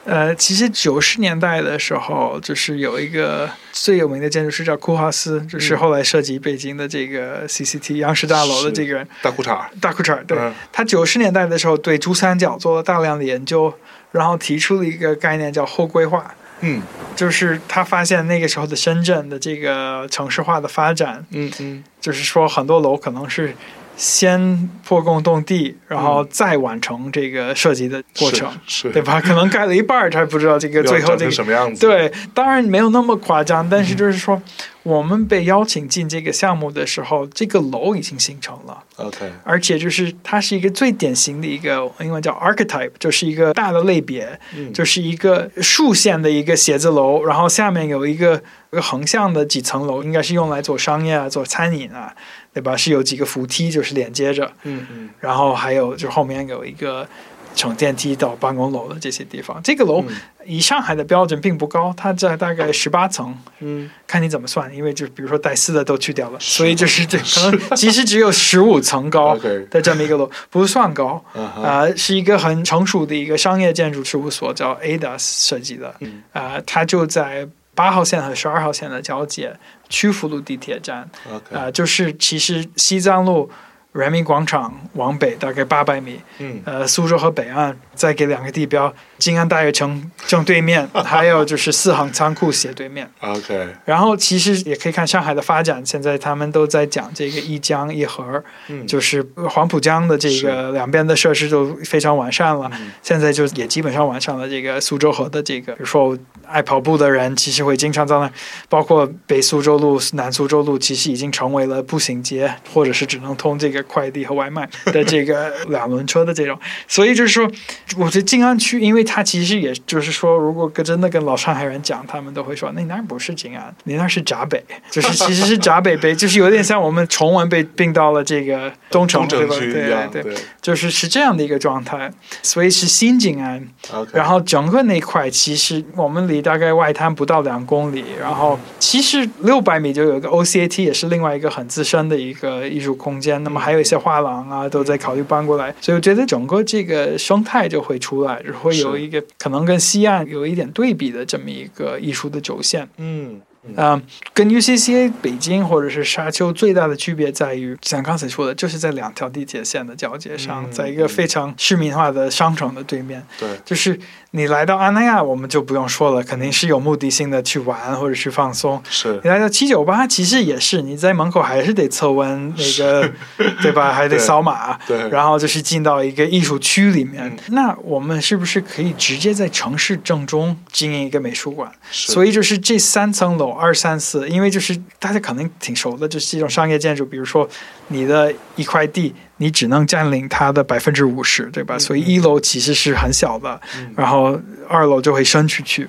[0.04, 10.54] 呃，其实九十年代的时候，就是有一个最有名的建筑师叫库哈斯，就是后来设计北京的这个 CCT 央视大楼的这个人，大裤衩，大裤衩，对、嗯。
[10.74, 13.74] 他九十年代的时候对珠三角做了大量的研究，
[14.16, 16.34] 然后提出了一个概念叫后规划。
[16.62, 16.82] 嗯
[17.18, 23.54] 就是他发现那个时候的深圳的这个城市化的发展，嗯嗯，就是说很多楼可能是
[23.98, 29.22] 先破工动地，然后再完成这个设计的过程，嗯是是对吧？
[29.22, 31.32] 可能盖了一半儿才不知道这个最后这个。
[31.32, 34.42] 什么样子？，对，当然没有那么夸张，但嗯是就是说，
[34.84, 38.84] 我们被邀请进这个项目的时候，这个楼已经形成了。
[38.98, 52.14] OK，而且就是它是一个最典型的一个英文叫 archetype，就是一个大的类别，嗯就是一个竖线的一个写字楼，然后下面有一个一个横向的几层楼，应该是用来做商业啊、做餐饮啊，
[52.54, 52.76] 对吧？
[52.78, 57.08] 是有几个扶梯就是连接着，嗯嗯然后还有就后面有一个
[57.56, 59.60] 乘电梯到办公楼的这些地方。
[59.64, 60.16] 这个楼嗯
[60.48, 69.36] 以上海的标准并不高，它在大概十八层，嗯，看你怎么算，因为就比如说带四的都去掉了，所以就是这可能其实只有十五层高
[69.72, 71.20] 的这么一个楼，不算高。
[71.34, 75.96] 啊是一个很成熟的一个商业建筑事务所，叫 ADAS 设计的。
[76.02, 79.56] 嗯啊、它就在八号线和十二号线的交界，
[79.90, 81.08] 曲阜路地铁站。
[81.52, 83.52] 啊、就是其实西藏路
[83.92, 93.10] 人民广场往北大概八百米，嗯呃，苏州和北岸再给两个地标，静安大悦城正对面，还有就是四行仓库斜对面。
[93.22, 102.70] OK，然后其实也可以看上海的发展，现在他们都在讲这个一江一河，嗯就是黄浦江的这个两边的设施都非常完善了。
[102.74, 108.30] 嗯现在就也基本上完善了这个苏州河的这个，比如说爱跑步的人，其实会经常在那，
[108.68, 116.60] 包括北苏州路、南苏州路，其实已经成为了步行街，或者是只能通这个快递和外卖的这个两轮车的这种。
[116.88, 117.50] 所以就是说，
[117.98, 129.56] 我觉得静安区，因为它其实也就是说，如果跟真的跟老上海人讲，他们都会说，那那不是静安，你那是闸北，就是其实是闸北北，就是有点像我们崇文被并到了这个东城，对吧？
[129.60, 133.66] 对对对，就是是这样的一个状态，所以是新静安。
[134.12, 143.44] 然后整个那块其实我们离大概外滩不到两公里，然后其实六百米就有一个 OCAT，也是另外一个很资深的一个艺术空间。
[143.44, 152.88] 那么还有一些画廊啊都在考虑搬过来，所以我觉得整个这个生态就会出来，就会有一个可能跟西岸有一点对比的这么一个艺术的轴线。
[152.98, 153.42] 嗯
[153.76, 154.02] 啊、
[154.34, 163.26] 跟 UCCA 北京或者是沙丘最大的区别在于，像刚才说的，就是在两条地铁线的交界上，嗯在一个非常市民化的商场的对面。
[163.40, 164.00] 对，就是
[164.32, 168.82] 你来到阿那亚，我们就不用说了，肯定是有目的性的去玩或者去放松。
[168.90, 173.12] 是你来到七九八，其实也是你在门口还是得测温，那个
[173.62, 173.92] 对吧？
[173.92, 177.24] 还得扫码，对，然后就是进到一个艺术区里面。
[177.26, 181.72] 嗯那我们是不是可以直接在城市正中经营一个美术馆？
[181.90, 187.48] 是所以就是这三层楼二三四，因为就是大家可能挺熟的，就是这种商业建筑，比如说
[187.88, 191.76] 你的一块地，你只能占领它的百分之五十，对吧？
[191.76, 195.88] 嗯所以一楼其实是很小的，嗯然后二楼就会伸出去，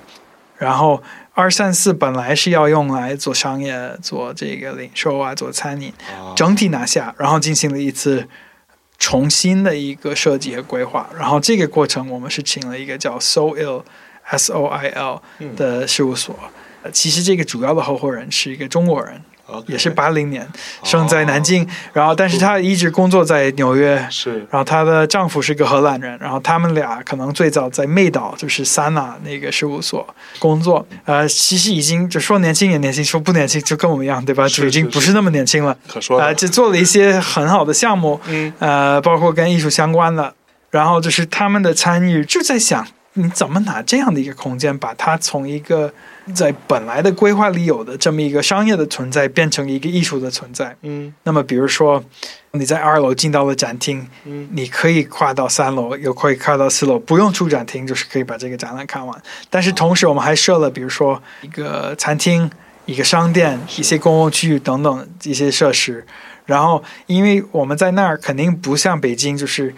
[0.57, 1.01] 然后
[1.33, 8.27] 二三四本来是要用来做商业、做这个零售啊、做餐饮，啊整体拿下，然后进行了一次
[8.97, 11.09] 重新的一个设计和规划。
[11.17, 13.83] 然后这个过程，我们是请了一个叫 Soil
[14.23, 16.35] S O I L 嗯的事务所。
[16.35, 16.49] 呃
[16.91, 19.21] 其实这个主要的合伙人是一个中国人
[19.65, 20.45] 也是八零年
[20.83, 24.05] 生在南京，哦然后但是她一直工作在纽约。
[24.11, 30.05] 是然后她的丈夫是个荷兰人，然后他们俩可能最早在妹岛，就是三纳那个事务所
[30.39, 30.85] 工作。
[31.05, 34.47] 呃，其实已经就说年轻也年轻，说不年轻就跟我们一样，对吧？
[34.49, 35.71] 就已经不是那么年轻了。
[35.71, 40.33] 啊、可说啊，就做了一些很好的项目，嗯呃，包括跟艺术相关的。
[40.69, 45.93] 然后就是他们的参与，就在想你怎么拿这样的一个空间，把它从一个
[46.33, 50.75] 在本来的规划里有的这么一个商业的存在，变成一个艺术的存在。
[50.81, 52.03] 嗯那么，比如说
[52.51, 59.21] 你在二楼进到了展厅，嗯你可以跨到三楼，又可以跨到四楼，不用出展厅，就是可以把这个展览看完。
[59.49, 62.49] 但是同时，我们还设了，比如说一个餐厅、
[62.85, 66.05] 一个商店、一些公共区域等等一些设施。
[66.45, 69.75] 然后，因为我们在那儿肯定不像北京，就是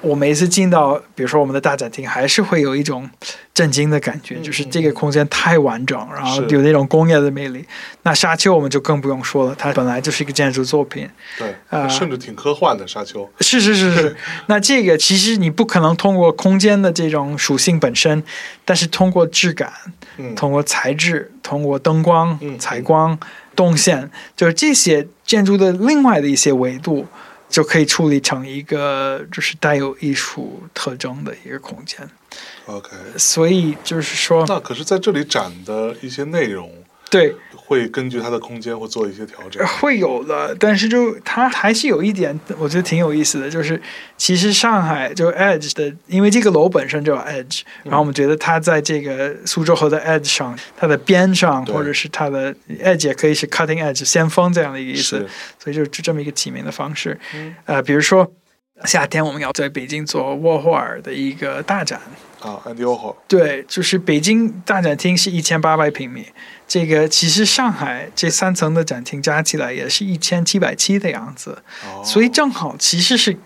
[0.00, 3.08] 我每一次进到，比如说我们的大展厅，还是会有一种
[3.52, 7.64] 震惊的感觉，嗯就是这个空间太完整，然后有那种工业的魅力。
[8.02, 18.22] 那沙丘我们就更不用说了，它本来就是一个建筑作品，对，呃甚至挺科幻的沙丘，是是是是， 那这个其实你不可能通过空间的这种属性本身，
[18.64, 19.72] 但是通过质感、
[20.16, 20.34] 嗯。
[20.34, 22.58] 通过材质、通过灯光、嗯。
[22.58, 23.18] 采光、
[23.56, 27.06] 动线，就是这些建筑的另外的一些维度，
[27.48, 32.08] 就可以处理成一个就是带有艺术特征的一个空间。
[32.66, 36.70] OK，所以就是说，那可是在这里展的一些内容
[37.10, 43.80] 对，会根据它的空间会做一些调整，会有的，但是就它还是有一点，我觉得挺有意思的，就是
[44.16, 55.26] 其实上海就 Edge 的，因为这个楼本身就有 Edge，然后我们觉得它在这个苏州河的 Edge 上，它的边上或者是它的 Edge 也可以是 Cutting Edge 先锋这样的一个意思，
[55.58, 57.18] 所以就就这么一个起名的方式。
[57.34, 57.54] 嗯。
[57.64, 58.30] 呃，比如说
[58.84, 62.00] 夏天我们要在北京做沃霍尔的一个大展，
[62.40, 66.26] 啊，Andy Warhol，对，就是北京大展厅是一千八百平米，
[66.66, 73.36] 这个其实上海这三层的展厅加起来也是一千七百七的样子，哦所以正好其实是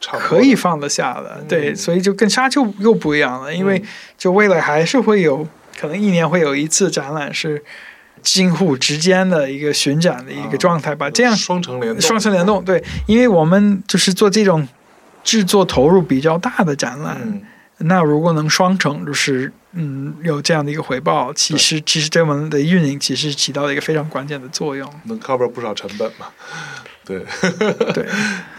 [0.00, 1.44] 可以放得下的。
[1.48, 5.46] 对，嗯所以就跟沙丘又不一样了，因为嗯就未来还是会有
[5.78, 7.62] 可能一年会有一次展览是
[8.22, 12.64] 京沪之间的一个巡展的一个状态吧，这样双城联动，双层联动。
[12.64, 14.66] 对，因为我们就是做这种
[15.22, 17.16] 制作投入比较大的展览。
[17.22, 17.42] 嗯，
[17.78, 24.92] 那如果能双成，就是嗯有这样的一个回报，其实其实对我们的运营其实起到了一个非常关键的作用。
[25.04, 26.26] 能 cover 不少成本嘛，
[27.06, 27.24] 对
[27.94, 28.06] 对，，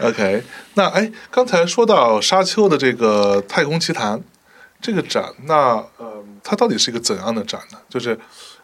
[0.00, 0.42] OK，
[0.74, 4.18] 那哎，刚才说到沙丘的这个《太空奇谭》
[4.80, 7.78] 这个展，那呃，它到底是一个怎样的展呢？
[7.90, 8.18] 就是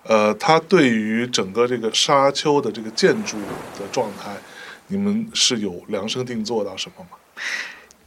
[0.05, 3.37] 呃，它对于整个这个沙丘的这个建筑
[3.79, 4.35] 的状态，
[4.87, 7.19] 你们是有量身定做到什么吗？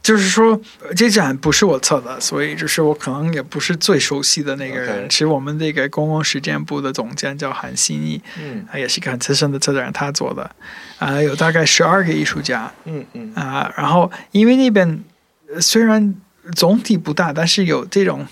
[0.02, 5.08] 就是说呃这展不是我策的，所以就是我可能也不是最熟悉的那个人。
[5.08, 8.66] 其实我们这个公共实践部的总监叫韩新义，嗯。
[8.70, 10.50] 他也是一个很资深的策展人，他做的，
[10.98, 13.32] 啊、有大概十二个艺术家，嗯嗯。
[13.34, 15.04] 啊、然后因为那边
[15.52, 16.14] 呃虽然
[16.54, 18.26] 总体不大，但是有这种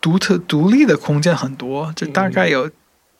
[0.00, 2.70] 独特独立的空间很多，就大概有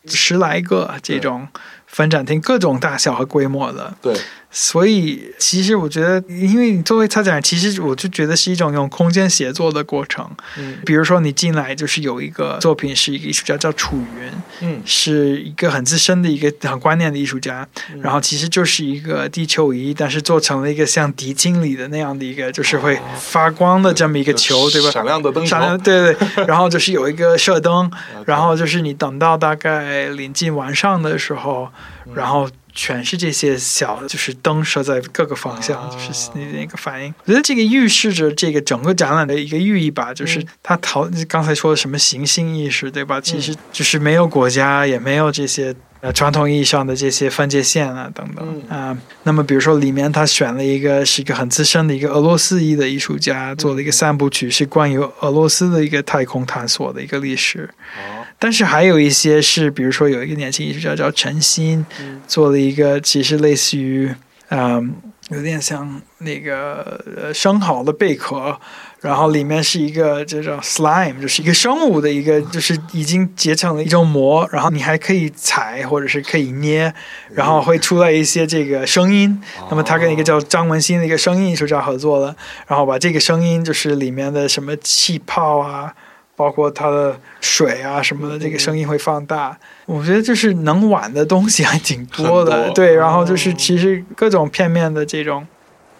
[0.04, 1.48] 十来个这种
[1.86, 3.96] 分展厅，各种大小和规模的。
[4.02, 4.14] 对，
[4.58, 10.26] 所以其实我觉得，因为你作为策展人，其实我就觉得是一种用空间协作的过程。
[10.56, 10.78] 嗯。
[10.86, 14.80] 比如说你进来就是有一个作品是一个艺术家叫楚云，嗯。
[14.86, 18.00] 是一个很资深的一个很观念的艺术家，嗯。
[18.00, 24.90] 然后其实就是一个地球仪，但是做成了一个像迪经里的那样的一个，就是会发光的这么一个球，对吧？
[24.90, 26.46] 闪亮的灯球闪亮，对对对。
[26.48, 27.90] 然后就是有一个射灯，
[28.24, 31.68] 然后就是你等到大概临近晚上的时候，
[32.06, 32.14] 嗯。
[32.14, 37.12] 然后全是这些小，就是灯射在各个方向，啊就是那那个反应。
[37.24, 43.20] 我觉得这个预示着这个整个展览的一个寓意吧，就是嗯它逃刚才说的什么行星意识，对吧？
[43.20, 45.74] 其实就是没有国家，也没有这些。
[46.00, 48.76] 呃，传统意义上的这些分界线啊，等等嗯。
[48.78, 57.70] 啊、那么比如说里面他选了一个是一个很资深的一个俄罗斯裔的艺术家，做了一个三部曲，是关于俄罗斯的一个太空探索的一个历史。
[57.96, 62.20] 哦，但是还有一些是，比如说有一个年轻艺术家叫陈鑫，嗯。
[62.26, 64.14] 做了一个其实类似于，
[64.50, 64.94] 嗯，
[65.30, 68.56] 有点像那个呃生蚝的贝壳，
[69.00, 76.94] 然后里面是一个这种 slime，就是一个生物的一个，就是已经结成了一种膜，然后你还可以踩或者是可以捏，
[77.32, 79.42] 然后会出来一些这个声音。
[79.68, 82.36] 那么他跟一个叫张文新的一个声音艺术家合作了，
[82.68, 85.92] 然后把这个声音就是里面的什么气泡啊，
[86.36, 89.58] 包括它的水啊什么的，这个声音会放大。
[89.86, 92.94] 我觉得就是能玩的东西还挺多的，多对。
[92.94, 95.46] 然后就是哦其实各种片面的这种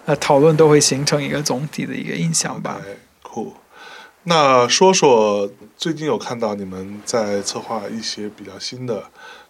[0.05, 2.79] 呃讨论都会形成一个总体的一个印象吧。
[2.81, 3.55] OK，酷。
[4.25, 9.05] 那说说最近有看到你们在策划一些比较新的，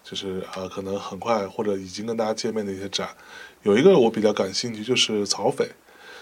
[0.05, 3.09] 就是呃，可能很快或者已经跟大家见面的一些展。
[3.63, 5.67] 有一个我比较感兴趣，就是曹斐，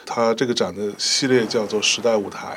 [0.06, 2.56] 他这个展的系列叫做“时代舞台”，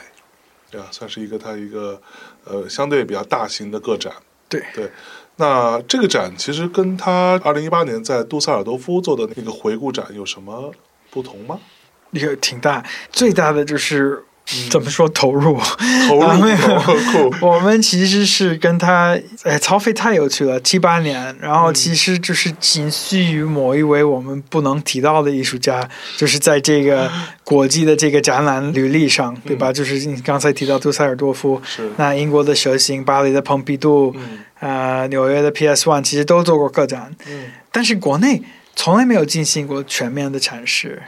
[0.69, 0.87] 对吧？
[0.91, 1.99] 算是一个他一个
[2.45, 4.13] 呃相对比较大型的个展。
[4.49, 4.89] 对对，
[5.37, 10.71] 那这个展其实跟他二零一八年在杜塞尔多夫做的那个回顾展有什么
[11.09, 11.59] 不同吗？
[12.11, 14.23] 也挺大，最大的就是
[14.69, 15.59] 怎么说投入。
[16.07, 27.11] 投入 我们其实是跟他，哎，曹飞太有趣了，七八年，然后其实就是仅次于某一位我们不能提到的艺术家，就是在这个
[27.43, 29.71] 国际的这个展览履历上，对吧？
[29.73, 34.39] 就是你刚才提到杜塞尔多夫，是，那英国的蛇形、巴黎的蓬皮杜，嗯。
[34.59, 37.45] 呃，纽约的 PS One，其实都做过个展，嗯。
[37.71, 38.41] 但是国内
[38.75, 40.99] 从来没有进行过全面的阐释。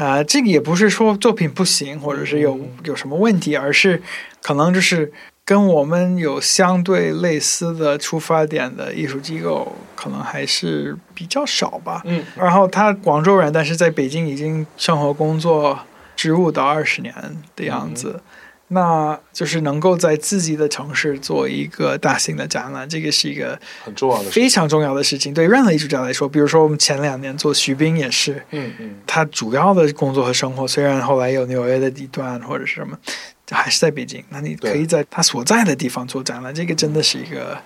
[0.00, 4.02] 啊，啊、这个也不是说作品不行，或者是有嗯有什么问题，而是
[4.42, 5.12] 可能就是
[5.44, 12.02] 跟我们有相对类似的出发点的艺术机构，可能还是比较少吧。
[12.04, 15.78] 嗯然后他广州人，但是在北京已经生活工作
[16.16, 17.14] 十五到二十年
[17.54, 18.22] 的样子。
[18.72, 25.34] 那就是能够在自己的城市做一个大型的展览，这个是一个很重要的非常重要的事情。
[25.34, 32.96] 对任何艺术家来说，比如说我们前两年做徐冰也是，嗯嗯他主要的工作和生活，虽然后来有纽约的地段或者是什么，
[33.50, 34.22] 还是在北京。
[34.28, 37.58] 那你可以在他所在的地方做展览，这个真的是一个，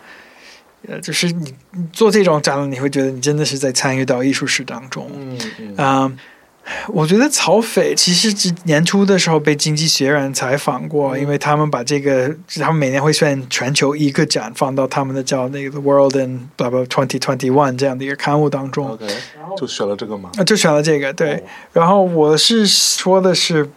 [0.89, 5.11] 呃，就是你你做这种展览，你会觉得你真的是在参与到艺术史当中。
[5.15, 6.19] 嗯嗯嗯，
[6.89, 11.21] 我觉得曹斐其实是年初的时候被《经济学人》采访过，嗯。
[11.21, 18.89] 因为他们把这个，他们每年会选全球一个展放到他们的叫那个 The World in blah blah Twenty Twenty One 这样的一个刊物当中。
[18.93, 19.07] ，OK，
[19.59, 21.35] 就选了这个嘛，啊，就选了这个，对。
[21.35, 21.41] 哦。
[21.75, 23.69] 然后我是说的是，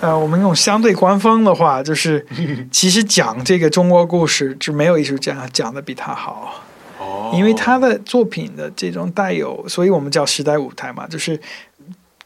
[0.00, 2.26] 呃，我们用相对官方的话，就是
[2.72, 6.64] 其实讲这个中国故事，就没有艺术家讲的比他好，
[6.98, 11.40] 哦，因为他的作品的这种带有，所以我们叫时代舞台嘛，就是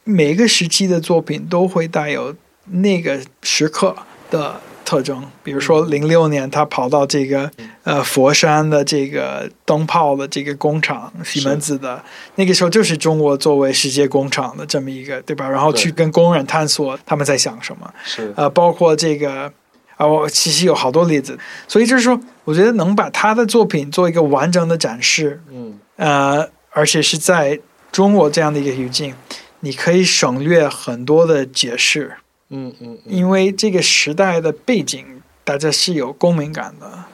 [0.07, 2.35] 每个时期的作品都会带有
[2.67, 3.95] 那个时刻
[4.31, 4.59] 的。
[4.87, 7.51] 特征，比如说零六年他跑到这个
[7.83, 12.01] 呃佛山的这个灯泡的这个工厂，西门子的，
[12.37, 15.51] 那个时候就是中国作为世界工厂的这么一个，对吧？
[15.51, 18.33] 然后去跟工人探索他们在想什么，是。
[18.37, 19.53] 呃，包括这个
[19.97, 25.77] 啊，我其实有好多例子，所以就是说，我觉得能把他的作品做一个完整的展示，嗯。
[25.97, 27.59] 呃，而且是在
[27.91, 29.13] 中国这样的一个语境，
[29.61, 32.17] 你可以省略很多的解释，
[32.51, 35.05] 嗯嗯，嗯因为这个时代的背景
[35.45, 37.05] 大家是有共鸣感的。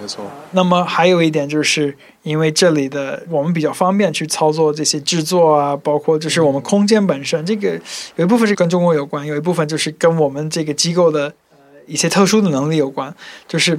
[0.00, 7.76] 没错，那么还有一点就是，因为这里的我们比较方便去操作这些制作啊，包括就是我们空间本身，这个
[8.14, 11.56] 有一部分是跟中国有关，有一部分就是跟我们这个机构的呃
[11.88, 13.12] 一些特殊的能力有关。
[13.48, 13.76] 就是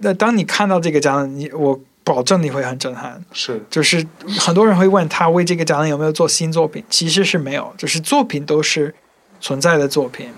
[0.00, 3.24] 那当你看到这个展览，你我保证你会很震撼。
[3.32, 4.06] 是就是
[4.38, 8.94] 很多人会问他为这个展览有没有做新作品，其实是没有，就是作品都是
[9.40, 10.30] 存在的作品，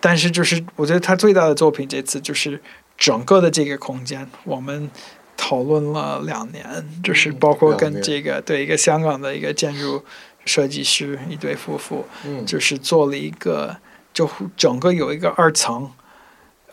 [0.00, 2.60] 但是就是我觉得他最大的作品这次就是
[2.96, 4.90] 整个的这个空间，我们
[5.36, 6.64] 讨论了两年，
[7.02, 10.04] 就是包括跟这个对一个香港的一个建筑
[10.44, 13.76] 设计师一对夫妇，嗯就是做了一个
[14.12, 15.90] 就整个有一个二层。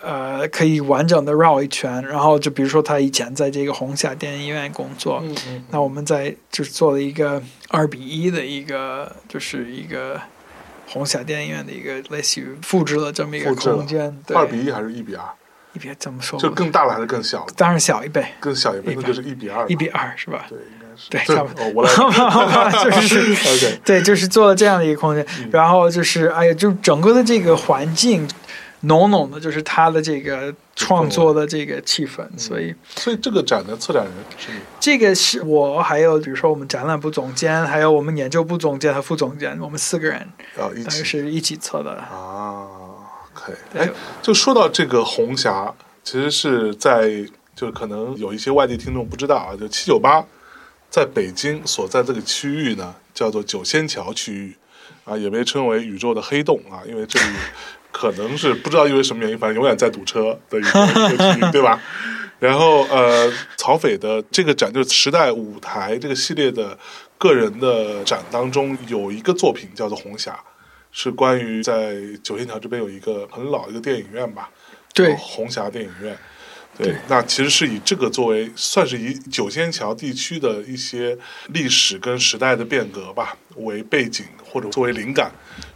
[0.04, 10.20] 呃，可以完整的绕一圈，然后就比如说他以前在这个红霞电影院工作，嗯嗯，那我们在就是做了一个二比一的一个，就是一个
[10.88, 15.24] 红霞电影院的一个类似于复制了这么一个空间，对，二比一还是一比二？
[15.74, 16.38] 一比这么说？
[16.38, 17.47] 吧，就更大了还是更小？
[17.56, 20.45] 当然小一倍，更小一倍，那就是一比二，一比，二是吧？
[20.49, 21.64] 对，应该对，这差不多。
[21.64, 22.72] 哦，我来。
[22.84, 28.28] 就是 对，就是做了这样的一个空间，然后就是哎呀，就整个的这个环境
[28.82, 40.20] 浓浓的，就是他的这个创作的这个气氛，所以所以这个展的策展人是你这个是我还有比如说我们展览部总监，还有我们研究部总监和副总监，我们四个人
[40.58, 41.92] 啊，一起是一起测的。
[41.92, 42.68] 啊，
[43.34, 43.56] 可以。
[43.72, 43.90] 对哎，
[44.22, 45.74] 就说到这个红霞，
[46.04, 47.24] 其实是在
[47.56, 50.26] 就可能有一些外地听众不知道啊，就七九八
[50.90, 54.56] 在北京所在这个区域呢，叫做九仙桥区域
[55.06, 57.36] 啊，也被称为宇宙的黑洞啊，因为这里
[57.92, 61.82] 可能是不知道因为什么原因，反正永远在堵车的一个一个区域，对吧？
[62.39, 66.76] 然后呃，曹斐的这个展就是时代舞台这个系列的
[67.20, 70.32] 个人的展当中有一个作品叫做《红霞》，
[70.92, 74.50] 是关于在九仙桥这边有一个很老的一个电影院吧，
[74.92, 76.18] 对叫红霞电影院。
[76.76, 81.16] 对对，那其实是以这个作为，算是以九仙桥地区的一些
[81.50, 85.32] 历史跟时代的变革吧为背景，或者作为灵感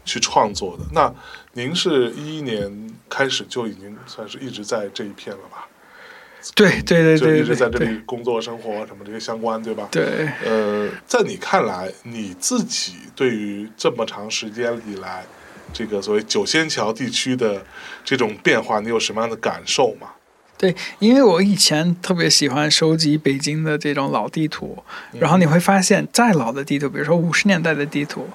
[0.05, 0.85] 去创作的。
[0.93, 1.13] 那
[1.57, 5.65] 您是一一年开始就已经算是一直在这一片了吧？
[6.53, 9.87] 对对对就对就一直在这里工作、生活什么这些相关，对吧？
[9.89, 10.27] 对。
[10.43, 15.23] 呃，在你看来，你自己对于这么长时间以来，
[15.71, 17.65] 这个所谓九仙桥地区的
[18.03, 20.09] 这种变化，你有什么样的感受吗？
[20.57, 24.83] 对，因为我以前特别喜欢收集北京的这种老地图，
[25.13, 28.27] 嗯然后你会发现，再老的地图，比如说五十年代的地图，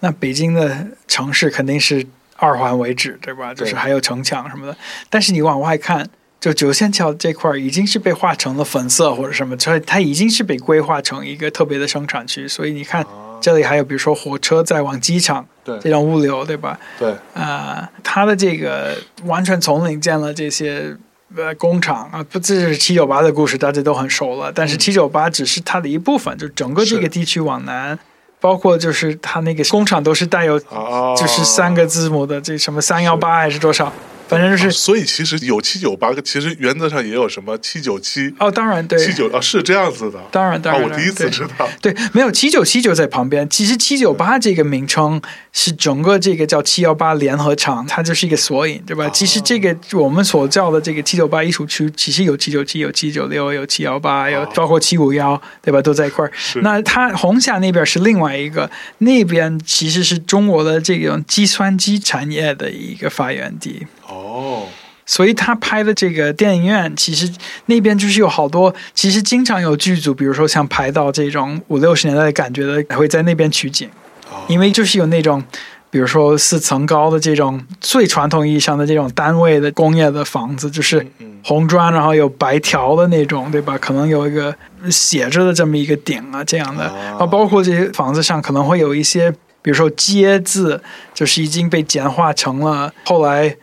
[0.00, 2.06] 那北京的城市肯定是
[2.42, 3.54] 二环为止，对吧？
[3.54, 4.76] 就是还有城墙什么的。
[5.08, 6.04] 但是你往外看，
[6.40, 12.48] 就九仙桥这块儿已经是被画成了粉色或者什么，所以它已经是被规划成一个特别的生产区。
[12.48, 16.76] 所以你看，啊，这里还有比如说火车在往机场这种物流，对吧？
[16.98, 20.96] 对，啊，它的这个完全从零建了这些
[21.36, 24.50] 呃工厂啊，不，这是七九八的故事，大家都很熟了。
[24.52, 27.96] 但是嗯七九八只是它的一部分，就整个这个地区往南，
[28.42, 33.90] 包括就是它那个工厂都是带有啊，就是三个字母的，这什么三幺八还是多少，
[34.32, 40.18] 反正就是啊所以其实有七九八，其实原则上也有什么七九七、哦，当然对，七九啊，是这样子的。
[40.18, 41.68] 啊，当然当然，我第一次知道。
[41.80, 43.48] 对，没有七九七就在旁边。
[43.48, 45.20] 其实七九八这个名称
[45.52, 49.06] 是整个这个叫七幺八联合厂，它就是一个索引，对吧？
[49.06, 55.82] 哦其实这个我们所叫的这个七九八艺术区，其实有七九七、有七九六、有七幺八，有哦包括七五幺，对吧？
[55.82, 56.32] 都在一块儿。
[56.34, 63.86] 是那它红霞那边是另外一个，那边其实是中国的这种计算机产业的一个发源地。
[64.08, 64.66] 哦，
[65.06, 67.30] 所以他拍的这个电影院，其实
[67.66, 73.88] 那边就是有好多，其实经常有剧组，比如说像拍到这种五六十年代的感觉的，会在那边取景，
[74.30, 74.44] 哦。
[74.48, 75.42] 因为就是有那种，
[75.90, 81.06] 比如说四层高的这种最传统意义上的这种单位的工业的房子，就是
[81.44, 83.76] 红砖，然后有白条的那种，对吧？
[83.78, 84.54] 可能有一个
[84.90, 89.30] 写着的这么一个顶啊，这样的，啊然后包括这些房子上可能会有一些，
[89.60, 90.80] 比如说“街”字，
[91.12, 93.56] 就是已经被简化成了后来。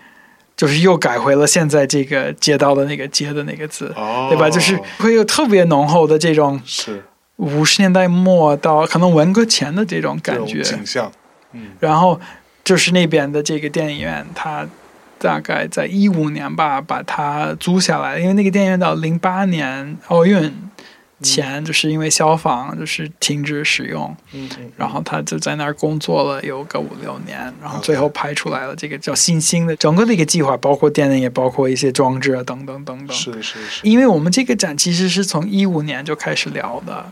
[0.59, 4.49] 就是又改回了现在这个街道的那个“街”的那个字，哦，对吧？
[4.49, 7.01] 就是会有特别浓厚的这种是
[7.37, 10.61] 五十年代末到可能文革前的这种这种感觉。
[10.61, 11.09] 景象。
[11.53, 12.19] 嗯，然后
[12.65, 14.67] 就是那边的这个电影院，它
[15.17, 20.53] 大概在一五年吧把它租下来，因为那个电影院到零八年奥运
[21.21, 24.15] 前，就是因为消防就是停止使用，
[24.77, 33.15] 然后他就在那儿工作了有个五六年，然后最后拍出来了这个叫星星的整个的一个计划，包括电影也包括一些装置啊等等等等。
[33.15, 37.11] 是是是，因为我们这个展其实是从一五年就开始聊的，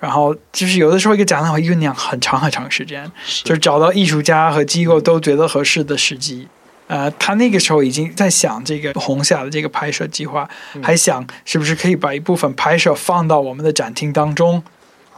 [0.00, 3.10] 然后就是有的时候一个展览会酝酿很长很长时间，
[3.44, 6.48] 就是找到艺术家和机构都觉得合适的时机。
[6.86, 14.62] 呃，他那个时候已经在想这个红霞的这个拍摄计划，嗯还想是不是可以把一部分拍摄放到我们的展厅当中。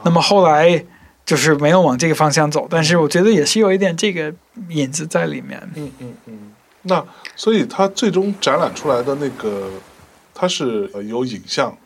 [0.04, 0.84] 那么后来
[1.26, 4.32] 就是没有往这个方向走，但是我觉得也是有一点这个
[4.70, 5.60] 影子在里面。
[5.74, 6.52] 嗯嗯嗯，
[6.82, 7.04] 那
[7.36, 9.68] 所以他最终展览出来的那个，
[10.32, 11.76] 它是呃有影像，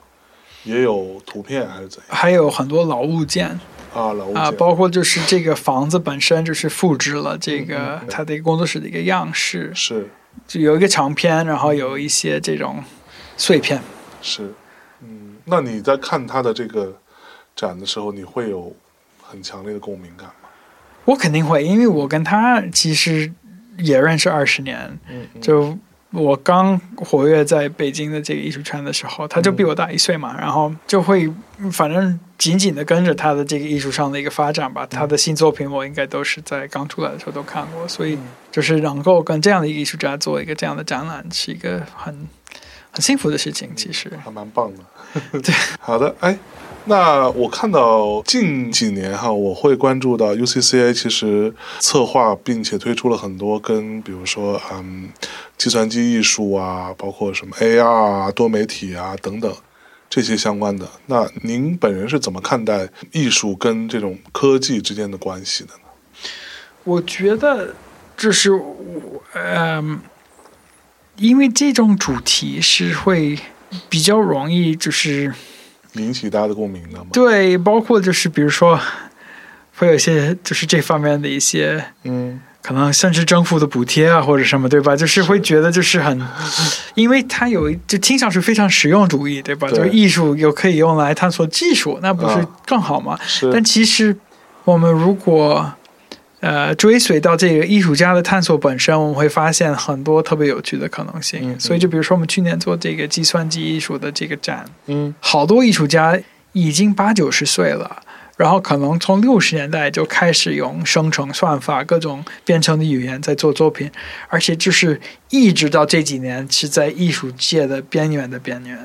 [0.63, 3.59] 也有图片还是怎样还有很多老物件，
[3.95, 4.13] 啊？
[4.13, 10.09] 老物啊，包括就是这个房子本身就是复制了这嗯个嗯嗯它的一个工作室的一个样式，是
[10.47, 12.83] 就有一个长片，然后有一些这种
[13.37, 13.81] 碎片。
[14.21, 14.53] 是，
[15.03, 16.97] 嗯，那你在看他的这个
[17.55, 18.75] 展的时候，你会有
[19.23, 20.49] 很强烈的共鸣感吗？
[21.05, 23.33] 我肯定会，因为我跟他其实
[23.79, 25.77] 也认识二十年，嗯，就
[26.13, 31.33] 我刚活跃在北京的这个艺术圈的时候，他就比我大一岁嘛，然后就会
[31.73, 34.87] 反正紧紧的跟着他的这个艺术上的一个发展吧。
[34.87, 38.19] 他的新作品我应该都是在刚出来的时候都看过，所以
[38.51, 42.15] 就是能够跟这样的一个艺术家做一个这样的展览，是一个很
[42.91, 43.71] 很幸福的事情。
[43.75, 44.85] 其实，还蛮棒的。
[45.41, 46.39] 对，好的，哎，
[46.85, 55.09] 那我看到近几年哈，我会关注到 UCCA 其实策划并且推出了很多跟比如说嗯
[55.57, 59.55] 计算机艺术啊，包括什么 AR 啊、多媒体啊等等
[60.11, 60.89] 这些相关的。
[61.07, 65.81] 那您本人是怎么看待艺术跟这种科技之间的关系的呢？
[66.83, 67.77] 我觉得
[68.17, 70.01] 就是我嗯，
[71.17, 73.39] 因为这种主题是会
[73.89, 75.33] 比较容易就是。
[75.95, 77.07] 引起大家的共鸣的吗？
[77.13, 78.79] 对，包括就是比如说，
[79.77, 84.95] 会有一些就是这方面的一些，嗯，可能甚至政府的补贴啊或者什么，对吧？
[84.97, 86.27] 就是会觉得就是很，
[86.95, 89.69] 因为它有就听上去非常实用主义，对吧？
[89.69, 93.19] 对就是艺术又可以用来探索技术，那不是啊更好吗？
[93.27, 94.17] 是但其实
[94.65, 95.73] 我们如果
[96.43, 101.41] 呃追随到这个艺术家的探索本身，我们会发现很多特别有趣的可能性。
[101.43, 106.21] 嗯嗯所以就比如说我们去年做这个计算机艺术的这个展，嗯好多艺术家
[106.53, 108.03] 已经八九十岁了，
[108.37, 113.89] 然后可能从六十年代就开始用生成算法、各种编程的语言在做作品，
[114.29, 118.77] 而且就是一直到这几年是在艺术界的边缘的边缘，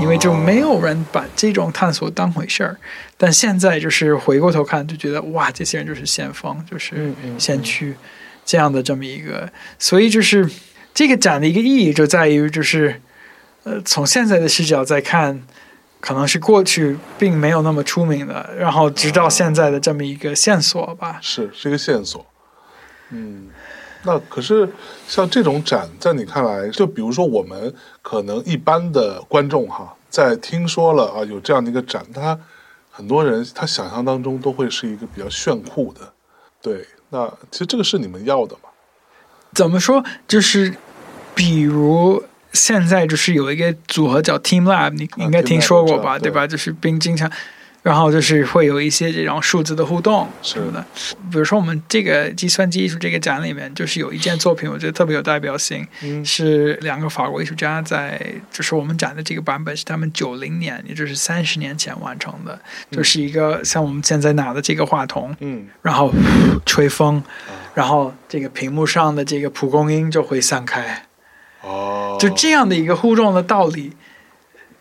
[0.00, 2.76] 因为就没有人把这种探索当回事儿。
[3.16, 7.94] 但现在就是回过头看，就觉得哇，这些人就是先锋，就是先驱
[8.44, 10.48] 这样的这么一个，所以就是
[10.92, 13.00] 这个展的一个意义就在于就是，
[13.64, 15.42] 呃，从现在的视角再看，
[16.00, 21.18] 可能是过去并没有那么出名的，然后直到现在的这么一个线索吧。
[21.22, 22.24] 是是一个线索。
[23.10, 23.48] 嗯，
[24.06, 24.66] 那可是
[25.06, 32.38] 像这种展，在你看来，就比如说我们可能一般的观众哈，在听说了啊有这样的一个展，他
[32.90, 36.12] 很多人他想象当中都会是一个比较炫酷的，
[36.62, 36.86] 对。
[37.10, 38.70] 那其实这个是你们要的嘛？
[39.52, 40.04] 怎么说？
[40.26, 40.74] 就是
[41.34, 46.18] 比如现在就是有一个组合叫 Team Lab，你啊应该听说过吧？
[46.18, 46.46] 对吧？
[46.46, 47.30] 就是并经常。
[47.86, 50.84] 然后就是会有一些这种数字的互动什么的，
[51.30, 56.24] 比如说我们这个计算机艺术这个展里面，就是有一件作品，我觉得特别有代表性，嗯。
[56.24, 58.20] 是两个法国艺术家在，
[58.50, 62.60] 就是我们展的这个版本是他们九零年，也就是三十年前完成的，
[62.90, 65.68] 就是一个像我们现在拿的这个话筒，嗯。
[65.80, 66.12] 然后
[66.64, 67.22] 吹风，
[67.72, 71.06] 然后这个屏幕上的这个蒲公英就会散开，
[71.62, 73.92] 哦，就这样的一个互动的道理，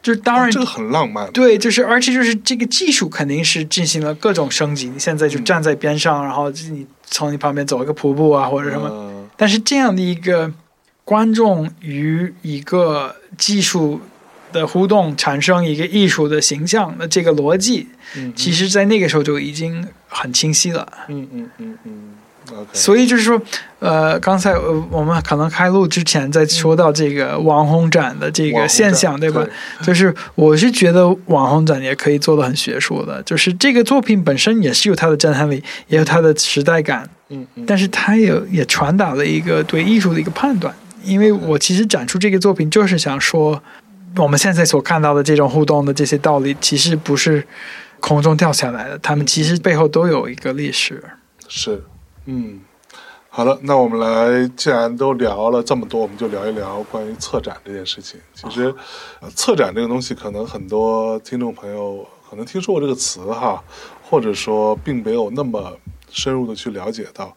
[0.06, 1.32] 就当然哦这个很浪漫。
[1.32, 4.88] 对，就是而且就是这个技术肯定是进行了各种升级。
[4.88, 8.88] 你现在就站在边上，然后你从你旁边走一个瀑布啊，或者什么。
[8.92, 10.50] 嗯但是这样的一个
[11.04, 14.00] 观众与一个技术
[14.54, 20.88] 的互动，产生一个艺术的形象的这个逻辑，嗯，其实在那个时候就已经很清晰了。
[21.10, 21.92] 嗯嗯嗯嗯
[22.74, 23.42] 所以就是说，
[23.80, 29.44] 呃，刚才呃我们可能开录之前在说到这个网红展的这个现象，对吧？
[29.44, 40.74] 对就是我是觉得网红展也可以做的很学术的，就是这个作品本身也是有它的震撼力，也有它的时代感，嗯嗯，但是它也也传达了一个对艺术的一个判断。
[41.04, 43.62] 因为我其实展出这个作品，就是想说，
[44.18, 47.46] 我们现在所看到的这种互动的这些道理，其实不是
[48.00, 51.04] 空中掉下来的，他们其实背后都有一个历史。
[51.48, 51.84] 是，
[52.26, 52.62] 嗯，
[53.30, 58.20] 好了，那我们来，既然都聊了这么多，我们就聊一聊关于策展这件事情。
[58.34, 58.74] 其实，
[59.20, 63.64] 呃策展这个东西，可能很多听众朋友可能听说过这个词哈，
[64.02, 65.78] 或者说并没有那么
[66.10, 67.36] 深入的去了解到。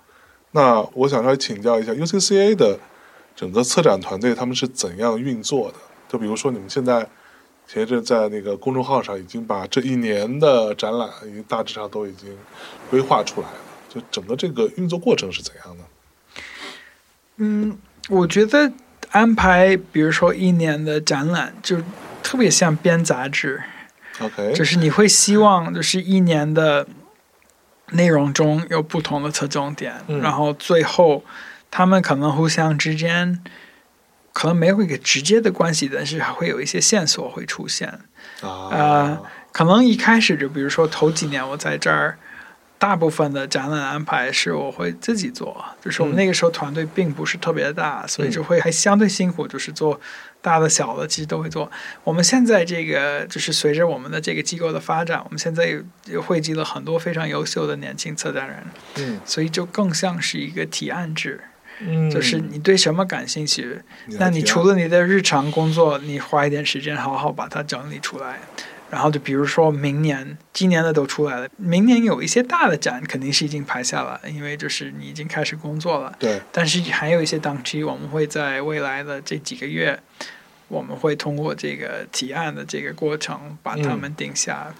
[0.52, 2.78] 那我想稍微请教一下 UCCA 的
[3.36, 5.74] 整个策展团队，他们是怎样运作的？
[6.08, 7.06] 就比如说你们现在
[7.66, 12.34] 前一阵在那个公众号上已经把这一年的展览已经大致上都已经
[12.88, 13.58] 规划出来了，
[13.88, 15.84] 就整个这个运作过程是怎样的？
[17.36, 17.78] 嗯，
[18.08, 18.72] 我觉得
[19.10, 21.80] 安排，比如说一年的展览，就
[22.22, 23.62] 特别像编杂志
[24.20, 26.86] ，OK，就是你会希望就是一年的
[27.92, 31.24] 内容中有不同的侧重点，嗯然后最后
[31.70, 33.42] 他们可能互相之间
[34.32, 37.88] 可能没有一个直接的关系，但是还会有一些线索会出现。
[38.42, 39.22] 啊，呃
[39.52, 42.18] 可能一开始就比如说头几年我在这儿，
[42.78, 50.00] 大部分的展览安排是我会自己做，就是我们嗯那个时候团队并不是特别大，所以就会还相对辛苦，就是做
[50.40, 51.68] 大的小的其实都会做。
[52.04, 58.56] 我们现在这个就是随着我们的这个机构的发展，我们现在也也汇集了很多非常优秀的年轻策展人，
[58.98, 61.40] 嗯所以就更像是一个提案制，
[61.80, 68.38] 嗯，就是你对什么感兴趣，那你除了你的日常工作，你花一点时间好好把它整理出来。
[68.90, 76.14] 然后就比如说明年、今年的都出来了，明年有一些大的展肯定是已经排下了，因为就是你已经开始工作了。
[76.18, 80.00] 对，但是还有一些档期，我们会在未来的这几个月
[80.68, 84.74] 我们会通过这个提案的这个过程把他们定下。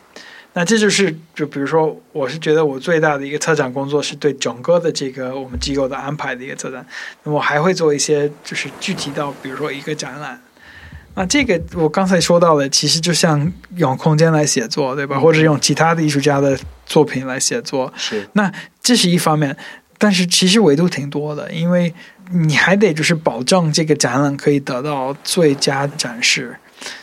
[0.55, 6.85] 那这就是就比如说，我是觉得我最大的一个策展工作是对整个的这个我们机构的安排的一个策展。
[7.23, 10.41] 那么我还会做一些就是具体到比如说一个展览。
[11.19, 15.19] 那这个我刚才说到了，其实就像用空间来写作，对吧？
[15.19, 16.57] 或者用其他的艺术家的
[16.87, 17.93] 作品来写作。
[17.97, 18.29] 是。
[18.35, 19.57] 那这是一方面，
[19.99, 21.93] 但是其实维度挺多的，因为
[22.31, 26.57] 你还得就是保证这个展览可以得到最佳展示。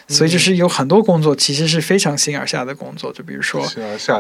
[0.08, 3.66] 所以就是有很多工作其实是非常形而下的工作，就比如说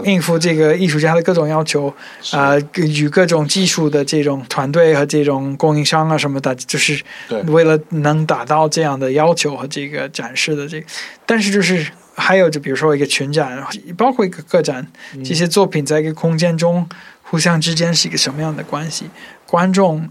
[0.03, 1.93] 应付这个艺术家的各种要求，
[2.32, 7.01] 啊，与各种技术的这种团队和这种供应商啊什么的，就是
[7.47, 10.84] 为了能达到这样的要求和这个展示的这，
[11.26, 13.64] 但是就是还有就比如说一个群展，
[13.95, 14.86] 包括一个个展，
[15.24, 16.88] 这些作品在一个空间中
[17.22, 19.06] 互相之间是一个什么样的关系？
[19.45, 20.10] 观众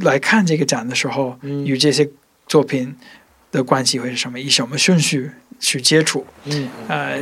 [0.00, 2.08] 来看这个展的时候，与这些
[2.48, 2.96] 作品。
[3.52, 4.40] 的关系会是什么？
[4.40, 5.30] 以什么顺序
[5.60, 6.26] 去接触？
[6.46, 7.20] 嗯，呃，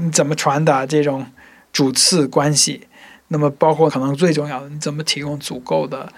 [0.00, 1.24] 你怎么传达这种
[1.72, 2.88] 主次关系？
[3.28, 6.12] 那么，包括可能最重要的，你怎么提供足够的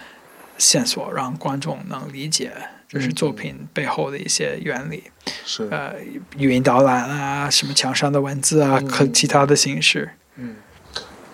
[0.56, 2.52] 线索，让观众能理解，
[2.86, 5.04] 就是作品背后的一些原理？
[5.44, 5.94] 是呃，
[6.36, 10.10] 语音导览啊，什么墙上的文字啊，和其他的形式。
[10.36, 10.56] 嗯，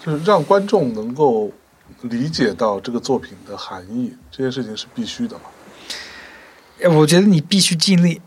[0.05, 1.53] 就是让观众能够
[2.03, 5.45] 理解到这个作品的含义，这件事情是必须的嘛？
[6.89, 8.21] 我觉得你必须尽力，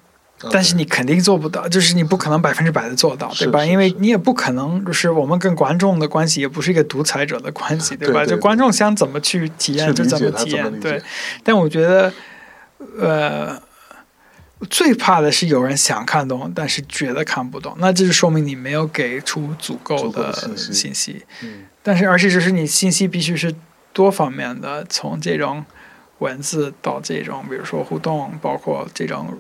[0.51, 3.65] 但是你肯定做不到，就是你不可能百分之百的做到，对吧？
[3.65, 8.25] 因为你也不可能，就是我们跟观众的关系也不是一个独裁者的关系， 对吧？
[8.25, 11.01] 就观众想怎么去体验就怎么体验，对。
[11.43, 12.13] 但我觉得，
[12.99, 13.59] 呃，
[14.69, 21.25] 最怕的是有人想看懂，但是觉得看不懂，那这就说明你没有给出足够的信息。
[21.41, 21.65] 嗯。
[21.81, 23.55] 但是，而且就是你信息必须是
[23.93, 25.65] 多方面的，从这种。
[26.19, 29.33] 文字到这种，比如说互动，包括这种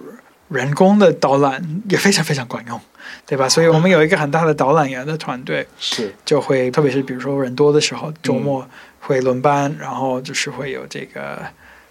[0.49, 2.79] 人工的导览也非常非常管用，
[3.25, 3.49] 对吧？
[3.49, 8.67] 所以我们有一个很大的导览员的团队， 是就会特别是比如说人多的时候，周末
[8.99, 11.41] 会轮班，然后就是会有这个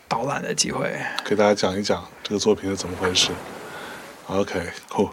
[0.09, 3.31] 导览的机会，给大家讲一讲这个作品是怎么回事。
[4.29, 4.61] OK，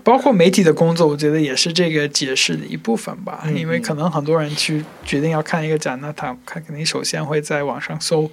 [0.04, 3.44] 包括媒体的工作，我觉得也是这个解释的一部分吧。
[3.56, 8.28] 因为可能很多人去决定要看一个展，那他他肯定首先会在网上搜，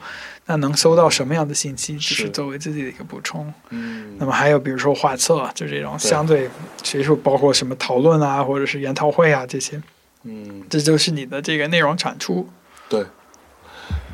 [0.47, 3.53] 那能搜到什么样的信息，只是作为自己的一个补充。
[3.69, 4.17] 嗯。
[4.19, 6.49] 那么还有比如说画册，就这种相对
[6.83, 9.83] 学术，包括什么讨论啊，或者是研讨会啊这些。
[10.23, 10.63] 嗯。
[10.71, 12.49] 这就是你的这个内容产出。
[12.89, 13.05] 对。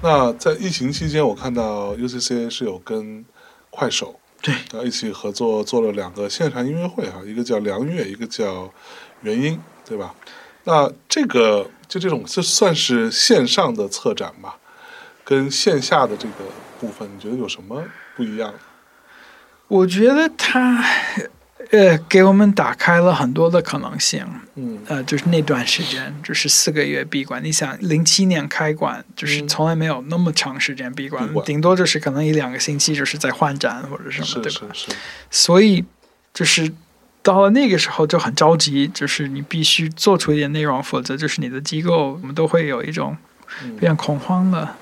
[0.03, 3.25] 那在疫情期间，我看到 UCC 是有跟
[3.71, 4.19] 快手。
[4.47, 8.73] 对，然后一起合作做了两个线上音乐会哈，一个叫梁月，一个叫
[9.23, 10.15] 元音，对吧？
[10.63, 14.57] 那这个就这种，就算是线上的策展吧？
[15.25, 16.35] 跟线下的这个
[16.79, 17.83] 部分，你觉得有什么
[18.15, 18.55] 不一样？
[19.67, 20.85] 我觉得它。
[21.71, 24.25] 呃，给我们打开了很多的可能性。
[24.55, 27.43] 嗯，呃，就是那段时间，就是四个月闭馆。
[27.43, 34.69] 你想，零七年开馆，就是从来没有那么长时间闭馆，顶多就是可能一两个星期，就是在换展或者什么，对吧？
[34.73, 34.97] 是是。
[35.31, 35.85] 所以，
[36.33, 36.73] 就是
[37.23, 43.17] 到了那个时候就很着急，就是你必须做出一点内容，否则就是你的机构，我们都会有一种
[43.79, 44.77] 非常恐慌的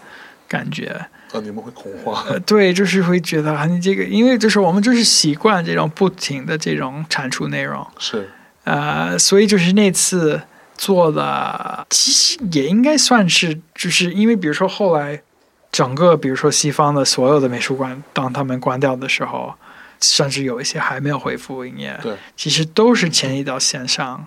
[0.47, 1.07] 感觉。
[1.35, 1.41] 啊！
[1.43, 2.25] 你们会恐慌？
[2.29, 8.31] 呃，对，就是会觉得啊，你这个，因为就是我们就是习惯这种不停的这种产出内容，是，
[8.63, 10.41] 呃，所以就是那次
[10.77, 15.21] 做的，其实也应该算是，就是因为比如说后来
[15.73, 19.55] 整个，比如说西方的所有的美术馆，当他们关掉的时候，
[20.01, 24.27] 甚至有一些还没有恢复营业，对，其实都是迁移到线上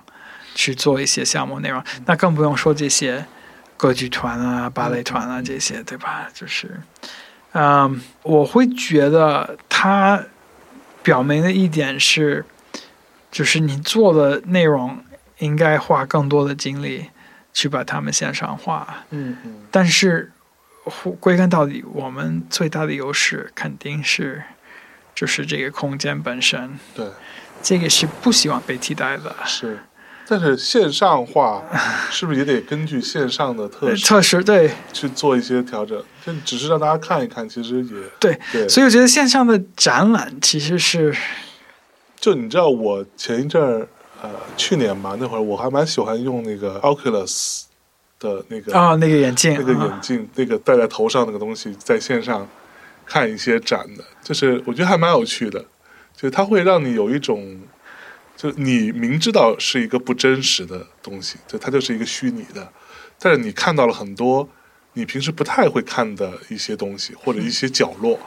[0.54, 3.26] 去做一些项目内容，那更不用说这些。
[3.78, 6.28] 歌剧团啊，芭蕾团啊，这些对吧？
[6.34, 6.82] 就是，
[7.54, 10.22] 嗯，我会觉得它
[11.04, 12.44] 表明的一点是，
[13.32, 14.98] 就是你做的内容
[15.38, 17.06] 应该花更多的精力
[17.54, 19.06] 去把它们线上化。
[19.12, 19.56] 嗯嗯。
[19.70, 20.32] 但是
[21.20, 24.44] 归根到底，我们最大的优势肯定是
[25.14, 26.78] 就是这个空间本身。
[26.96, 27.08] 对。
[27.62, 29.36] 这个是不希望被替代的。
[29.46, 29.80] 是。
[30.30, 31.64] 但是线上化
[32.12, 35.98] 是不是也得根据线上的特特色对去做一些调整？
[36.26, 38.68] 就只是让大家看一看，其实也对对。
[38.68, 41.16] 所以我觉得线上的展览其实是，
[42.20, 43.88] 就你知道，我前一阵儿
[44.22, 47.64] 呃去年吧，那会儿我还蛮喜欢用那个 Oculus
[48.20, 52.46] 的那个啊那个眼镜，那个眼镜，那个戴在头上那个东西，在线上
[53.06, 55.60] 看一些展的，就是我觉得还蛮有趣的，
[56.14, 57.58] 就是它会让你有一种。
[58.38, 62.72] 就你明知道是一个不真实的东西，就它就是一个虚拟的，
[63.20, 64.48] 但是你看到了很多
[64.94, 68.20] 你平时不太会看的一些东西或者一些角落，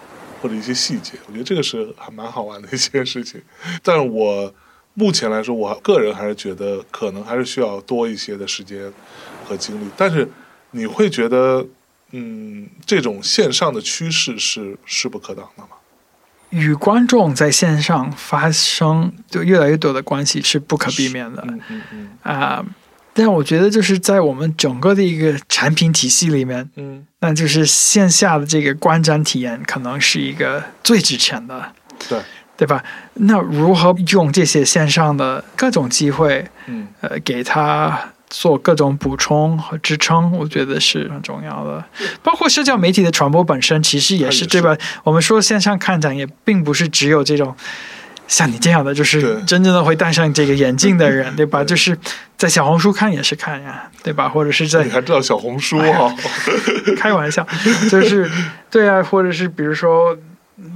[0.43, 3.41] 或者一些细节，我觉得这个是还蛮好玩的一件事情。
[3.83, 4.53] 但是我
[4.95, 8.93] 目前来说，我个人还是觉得可能还是需要多一些的时间
[9.45, 9.89] 和精力。
[9.97, 10.29] 但是
[10.73, 11.65] 你会觉得，
[12.11, 15.69] 嗯，这种线上的趋势是势不可挡的吗？
[16.51, 21.43] 与观众在线上发生就越来越多的关系是不可避免的。
[21.49, 22.65] 嗯嗯嗯啊、
[23.13, 31.73] 但我觉得就是在我们整个的一个产品体系里面，嗯，那就是线下的这个观展体验可能是一个最值钱的，
[32.09, 32.21] 对，
[32.57, 32.85] 对吧？
[33.15, 36.87] 那如何用这些线上的各种机会，嗯。
[37.01, 37.99] 呃，给它
[38.31, 41.85] 做各种补充和支撑，我觉得是很重要的。
[42.22, 44.74] 包括社交媒体的传播本身，其实也是对吧？
[45.05, 47.55] 我们说线上看展，也并不是只有这种。
[48.28, 51.64] 像你这样的，就是真正的会戴上这个眼镜的人，对吧？
[51.64, 51.99] 就是
[52.37, 54.28] 在小红书看也是看呀，对吧？
[54.28, 56.14] 或者是在你还知道小红书哎哈、
[56.97, 57.45] 开玩笑，
[57.91, 58.31] 就是
[58.70, 60.16] 对啊，或者是比如说，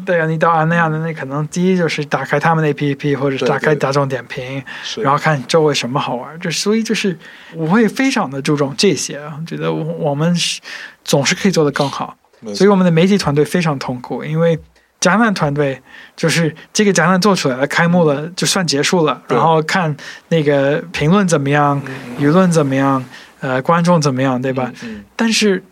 [0.04, 6.38] 对啊，你到安那样的那可能第一就是打开他们的 APP，或者打开大众点评，是，然后看周围什么好玩。
[6.40, 7.16] 就所以就是
[7.54, 10.60] 我会非常的注重这些，啊，觉得我我们是
[11.04, 12.16] 总是可以做得更好。
[12.54, 14.58] 所以我们的媒体团队非常痛苦，因为
[15.00, 15.80] 展览团队
[16.14, 19.96] 就是这个展览做出来了，开幕了就算结束了，然后看
[20.28, 23.02] 那个评论怎么样，嗯舆论怎么样，
[23.40, 24.70] 呃，观众怎么样，对吧？？
[24.82, 25.64] 嗯但是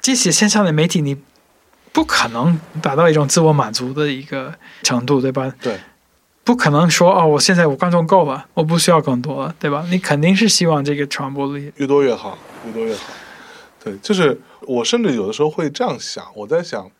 [0.00, 1.16] 这些线上的媒体，你
[1.92, 5.52] 不可能达到一种自我满足的一个程度，对吧？
[5.60, 5.78] 对，
[6.44, 9.84] 不可能说哦，我现在我观众够了，我不需要更多了，对吧？
[9.90, 13.12] 你肯定是希望这个传播力，越多越好，越多越好。
[13.82, 16.90] 对，就是我甚至有的时候会这样想，我在想，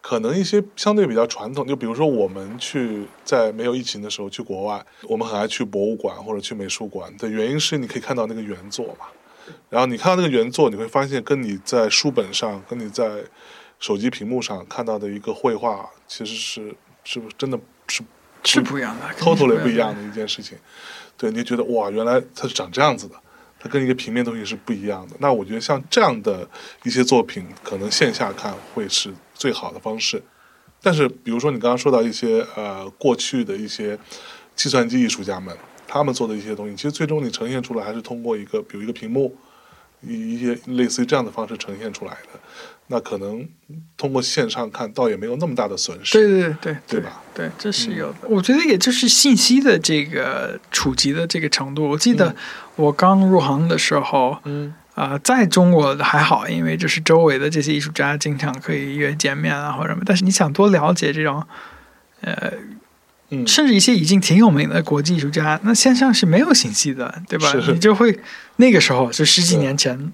[0.00, 9.06] 可能一些相对比较传统，就比如说我们去在没有疫情的时候去国外，我们很爱去博物馆或者去美术馆的原因是你可以看到那个原作嘛，
[9.68, 13.24] 然后你看到那个原作，你会发现跟你在书本上、跟你在
[13.84, 16.74] 手机屏幕上看到的一个绘画，其实是
[17.04, 18.02] 是不是真的是
[18.42, 20.00] 是不一样的 totally 不一样的。
[20.00, 20.56] 的一件事情。
[21.18, 23.14] 对，你觉得哇，原来它是长这样子的，
[23.60, 25.14] 它跟一个平面东西是不一样的。
[25.18, 26.48] 那我觉得像这样的
[26.84, 30.22] 一些作品，可能线下看会是最好的方式。
[30.80, 33.98] 但是，比如说你刚刚说到一些呃过去的一些
[34.56, 35.54] 计算机艺术家们，
[35.86, 39.36] 他们做的一些东西，其实最终你呈现出来还是通过一个，比如一个屏幕，
[40.00, 42.40] 一一些类似于这样的方式呈现出来的。
[42.88, 43.48] 那可能
[43.96, 47.22] 通过线上看，倒也没有那么大的损失，对对对对对吧？
[47.34, 48.18] 对，这是嗯有的。
[48.28, 51.88] 我觉得也就是信息的这个触及的这个程度。
[51.88, 52.36] 我记得嗯
[52.76, 60.02] 我刚入行的时候，嗯啊、在中国还好，因为就是周围的这些艺术家经常可以约见面啊或者什么。
[60.06, 61.42] 但是你想多了解这种，
[62.20, 62.52] 呃，
[63.30, 67.50] 嗯，甚至一些已经挺有名的国际艺术家，那线上是没有信息的，对吧？
[67.50, 68.20] 是你就会
[68.56, 70.12] 那个时候就十几年前，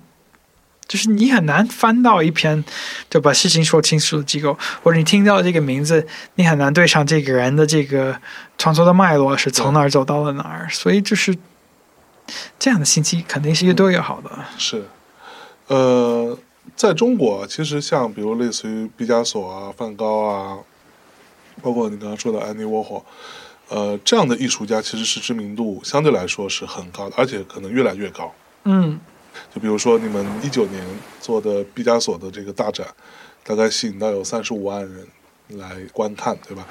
[0.90, 2.64] 就是你很难翻到一篇
[3.08, 8.20] 就把事情说清楚的机构，或者你听到这个名字，你很难对上这个人的这个
[8.58, 11.36] 创作的脉络是从哪儿走到了哪儿，所以就是
[12.58, 14.30] 这样的信息肯定是越多越好的。
[14.58, 14.84] 是，
[15.68, 16.36] 呃，
[16.74, 20.58] 在中国，其实像比如类似于毕加索啊、梵高啊，
[21.62, 23.04] 包括你刚刚说的安妮沃霍，
[23.68, 28.34] 呃，这样的艺术家其实是知名度相对来说是很高的，而且可能越来越高。
[28.64, 28.98] 嗯
[29.54, 30.84] 就比如说你们一九年
[31.20, 32.86] 做的毕加索的这个大展，
[33.44, 35.06] 大概吸引到有三十五万人
[35.58, 36.66] 来观看，对吧？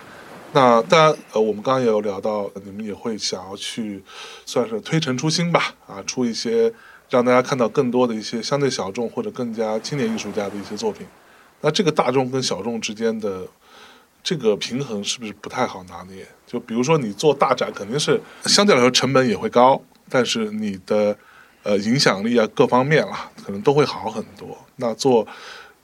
[0.52, 4.04] 那当然，呃，我们刚刚也有聊到，你们也会想要去，
[4.46, 6.74] 算是推陈出新吧，啊，出一些
[7.08, 11.06] 让大家看到更多的一些相对小众或者更加青年艺术家的一些作品。
[11.62, 13.46] 那这个大众跟小众之间的
[14.24, 16.28] 这个平衡是不是不太好拿捏？
[16.48, 19.80] 就比如说你做大展，肯定是相对来说成本也会高，
[20.10, 21.16] 但是你的
[21.64, 24.58] 呃影响力啊各方面啦，可能都会好很多。
[24.78, 25.28] 那做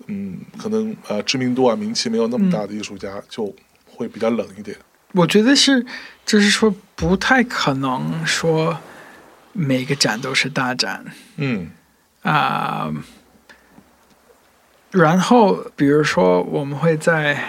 [0.07, 3.53] 嗯，可能呃知名度啊名气没有那么大的艺术家，就
[3.85, 4.77] 会比较冷一点。
[5.13, 5.85] 我觉得是，
[6.25, 8.77] 就是说不太可能说
[9.53, 11.05] 每个展都是大展。
[11.37, 11.69] 嗯
[12.21, 12.91] 啊、
[14.91, 17.41] 然后比如说我们会在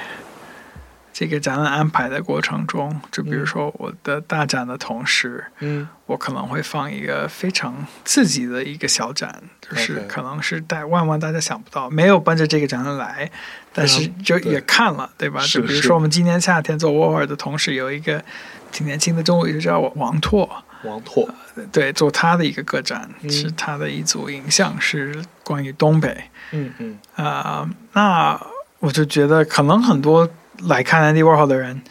[1.18, 5.88] 这个展览安排的过程中，就比如说我的大展的同时，嗯。
[6.04, 13.28] 我可能会放一个非常刺激的一个小展，就是可能是带万万大家想不到，没有奔着这个展览来，
[13.72, 15.40] 但是就也看了，对吧？
[15.44, 18.22] 就比如说我们今年夏天做沃尔的同时，有一个
[18.70, 20.48] 挺年轻的中国艺术家王拓，
[20.84, 21.28] 王拓，
[21.72, 23.30] 对，做他的一个个展，嗯。
[23.30, 26.16] 是他的一组影像，是关于东北。
[26.52, 26.98] 嗯嗯。
[27.16, 28.40] 啊、那
[28.78, 30.30] 我就觉得可能很多
[30.64, 31.82] 来看 Andy Warhol 的人，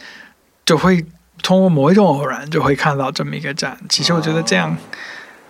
[0.64, 1.04] 就会
[1.42, 3.78] 通过某一种偶然就会看到这么一个展。
[3.88, 4.78] 其实我觉得这样，啊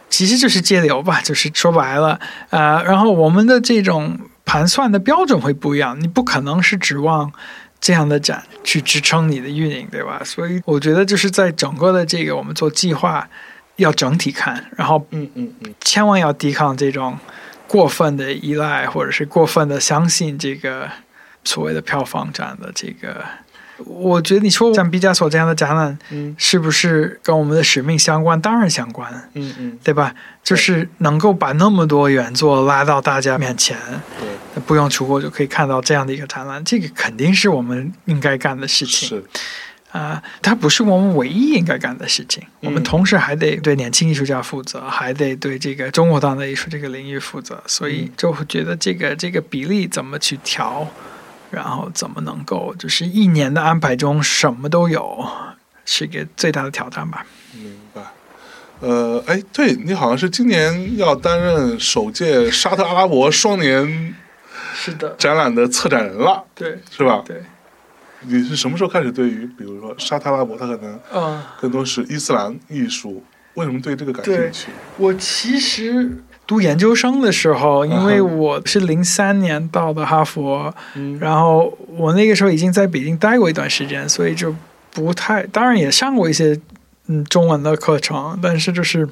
[0.09, 2.19] 其实就是借流吧，就是说白了，
[2.51, 7.33] 呃，然后我们的这种盘算的标准会不一样，你不可能是指望。
[7.79, 10.23] 这样的展去支撑你的运营，对吧？
[10.25, 13.29] 所以我觉得就是在整个的这个我们做计划
[13.77, 17.19] 要整体看，然后嗯嗯嗯，千万要抵抗这种
[17.69, 20.89] 过分的依赖，或者是过分的相信这个
[21.47, 23.25] 所谓的票房展的这个。
[23.85, 28.41] 我觉得你说像毕加索这样的展览，嗯是不是跟我们的使命相关？
[28.41, 30.15] 当然相关，嗯嗯，对吧？
[30.43, 33.77] 就是能够把那么多原作拉到大家面前，
[34.19, 39.23] 对，不用出国就可以看到这样的一个展览，这个肯定是我们应该干的事情是，
[39.93, 42.43] 啊、它不是我们唯一应该干的事情。
[42.61, 50.89] 我们同时还得对年轻艺术家负责，还得对这个中国当代艺术这个领域负责，所以就会觉得这个这个比例怎么去调，
[51.51, 55.27] 然后怎么能够就是一年的安排中什么都有，
[55.85, 57.27] 是一个最大的挑战吧。
[57.55, 58.03] 明白。
[58.81, 64.15] 呃，哎，对你好像是今年要担任首届沙特阿拉伯双年
[64.75, 67.23] 是的，展览的策展人了，对是吧？
[67.25, 67.43] 对，
[68.21, 71.43] 你是什么时候开始对于比如说沙特阿拉伯，它可能嗯。
[71.59, 73.25] 更多是伊斯兰艺术，
[73.55, 74.69] 为什么对这个感兴趣？
[74.99, 81.19] 我其实读研究生的时候，因为我是零三年到的哈佛，嗯。
[81.19, 84.55] 然后我那个时候已经在北京待过一段时间，所以就
[84.93, 86.59] 不太，当然也上过一些
[87.09, 89.09] 嗯中文的课程，但是就是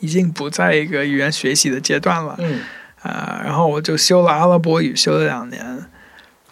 [0.00, 2.34] 已经不在一个语言学习的阶段了。
[2.38, 2.60] 嗯，
[3.02, 5.75] 啊、然后我就修了阿拉伯语，修了两年。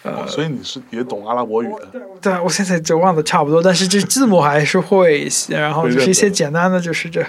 [0.05, 7.25] 呃哦，所以你是也懂阿拉伯语的，对，我现在就忘得差不多，但是这字母还是会一些，然后就是一些简单的，就是这，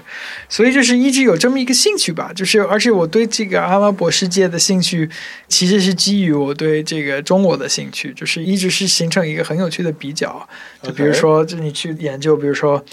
[0.47, 5.09] 所以就是一直有这么一个兴趣吧，就是而且我对这个阿拉伯世界的兴趣，
[5.49, 10.47] 其实是基于我对这个中国的兴趣，就是一直是形成一个很有趣的比较，
[10.83, 12.85] 就比如说，就你去研究，比如说，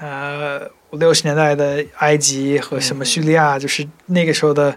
[0.00, 0.60] 呃，
[0.92, 4.76] 五六十年代的埃及和什么叙利亚，就是那个时候的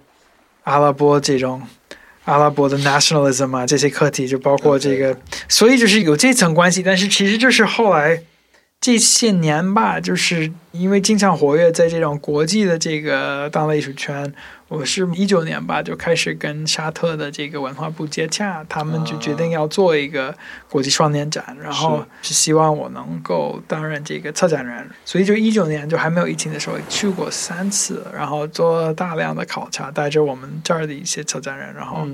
[0.63, 1.61] 阿拉伯这种。
[2.29, 5.17] 阿拉伯的 nationalism 啊，这些课题就包括这个
[5.47, 8.21] 所以就是有这层关系，但是其实就是后来
[8.81, 14.33] 这些年吧，就是因为经常活跃在这种国际的这个当代艺术圈，
[14.69, 20.33] 我是一九年吧就开始跟沙特的这个文化部接洽，他们就决定要做一个
[20.69, 22.33] 国际双年展，然后是。
[22.33, 32.07] 希望我能够担任这个策展人，所以就一九年就还没有疫情的时候去过三次，然后做大量的考察，带着我们这儿的一些策展人，然后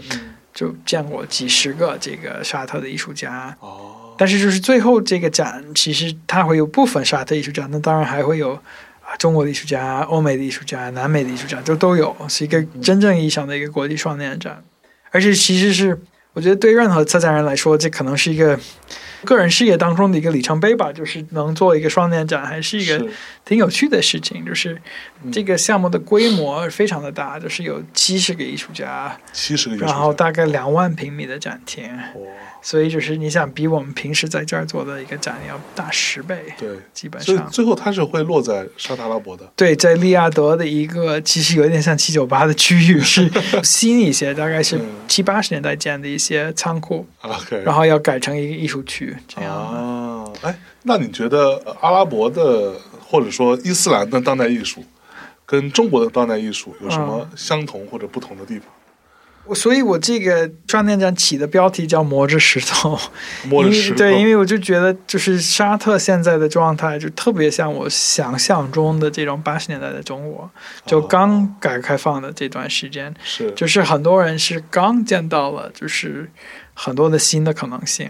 [0.52, 8.54] 就见过几十个这个沙特的艺术家，哦，但是就是最后这个展，其实它会有部分沙特艺术家，那当然还会有
[9.02, 14.64] 啊中国的艺术家、欧美的艺术家、南美的艺术家，就都有，是一个真正意义上的一个国际双年展。
[15.12, 16.00] 而且其实是
[16.34, 18.60] 我觉得对任何策展人来说，这可能是一个
[19.24, 23.08] 个人事业当中的一个里程碑吧，就是能做一个双年展，还是一个
[23.46, 24.46] 挺有趣的事情。
[24.46, 24.82] 就是
[25.32, 31.86] 这个项目的规模非常的大，就是有七十个艺术家，七十个然后大概两万平米的展厅。
[31.86, 37.48] 哇，所以就是你想比我们平时在这儿做的一个展要大十倍，对，基本所以上。
[37.52, 43.30] 最后它是会落在沙特阿拉伯的，对，在利亚德的一个其实有点像七九八的区域，是
[43.64, 49.78] 新一些，大概是嗯七八十年代建的一些仓库，OK，然后要改成一个艺术区这样的。
[49.78, 54.84] 啊，哎，那你觉得呃阿拉伯的或者说伊斯兰的当代艺术，
[55.46, 58.68] 跟中国的当代艺术有什嗯么相同或者不同的地方？
[59.54, 62.98] 所以我这个双年展起的标题叫“磨着石头”，
[63.46, 70.50] 摸着石头，因为对，因为我就觉得就是沙特现在的状态就特别像我想象中的这种八十年代的中国，
[70.86, 73.14] 就哦刚改革开放的这段时间。
[73.24, 76.30] 是就是很多人是刚见到了，就是
[76.74, 78.10] 很多的新的可能性。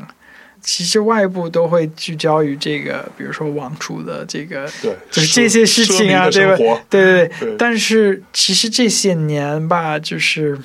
[0.61, 6.81] 其实外部都会聚焦于这个，比如说王储的这个，对，就是这些事情啊，奢对吧靡的生活？
[6.89, 7.49] 对对对。
[7.49, 10.57] 对，但是其实这些年吧，就是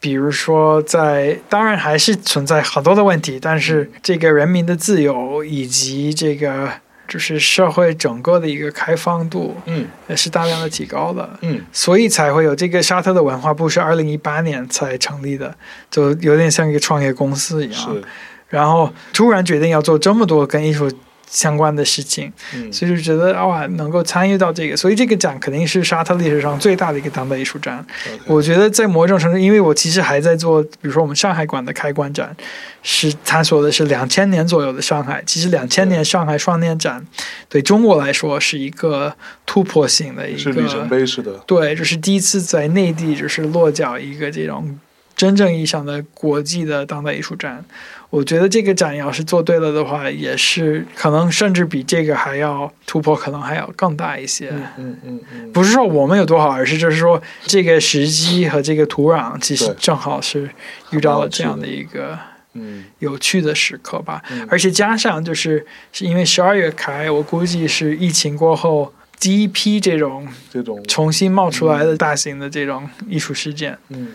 [0.00, 6.70] 比如说在，当然还是存在很多的问题，但是这个人民的自由以及这个
[7.06, 11.38] 就是社会整个的一个开放度，嗯也是大量的提高了。
[11.42, 15.54] 嗯所以才会有这个沙特的文化部是二零一八年才成立的，
[15.90, 17.94] 就有点像一个创业公司一样。
[17.94, 18.02] 是
[18.48, 20.90] 然后突然决定要做这么多跟艺术
[21.30, 27.84] 相关的事情，嗯所以就觉得哇，能够参与到这个，所以这个展肯定是沙特历史上最大的一个当代艺术展。
[28.26, 32.36] 我觉得在某种程度，因为我其实还在做，比如说我们上海馆的开馆展，
[32.82, 35.22] 是探索的是两千年左右的上海。
[35.24, 37.06] 其实两千年上海双年展
[37.48, 39.14] 对中国来说是一个
[39.46, 44.76] 突破性的一个是里程碑式的，对，就是第一次在内地就是落脚一个这种
[45.14, 47.64] 真正意义上的国际的当代艺术展。
[48.10, 54.50] 我觉得这个展要是做对了的话，也是可能甚至比这个还要突破，可能还要更大一些。
[54.76, 60.50] 嗯嗯嗯，不是说我们有多好，而是就是说这个时机和这个土壤其实正好是
[60.90, 62.18] 遇到了这样的一个
[62.54, 62.84] 嗯。
[62.98, 64.20] 有趣的时刻吧。
[64.30, 64.44] 嗯。
[64.50, 73.78] 而且加上就是是因为十二月开，我估计是疫情过后第一批这种这种重新冒出来的大型的这种艺术事件。
[73.90, 74.14] 嗯，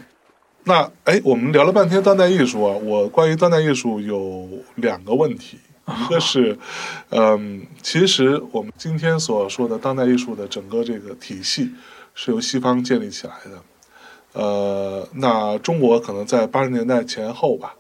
[0.68, 6.58] 那哎，我们聊了半天当代艺术啊，我关于当代艺术有两个问题，一个是，
[7.12, 11.72] 嗯，其实我们今天所说的当代艺术的整个这个体系
[12.16, 17.76] 是由西方建立起来的，呃，那中国可能在八十年代前后吧，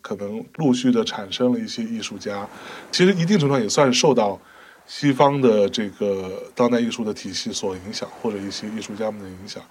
[0.00, 2.48] 可能陆续的产生了一些艺术家，
[2.90, 4.40] 其实一定程度上也算是受到。
[4.86, 9.62] 西方的这个当代艺术的体系所影响，或者一些艺术家们的影响，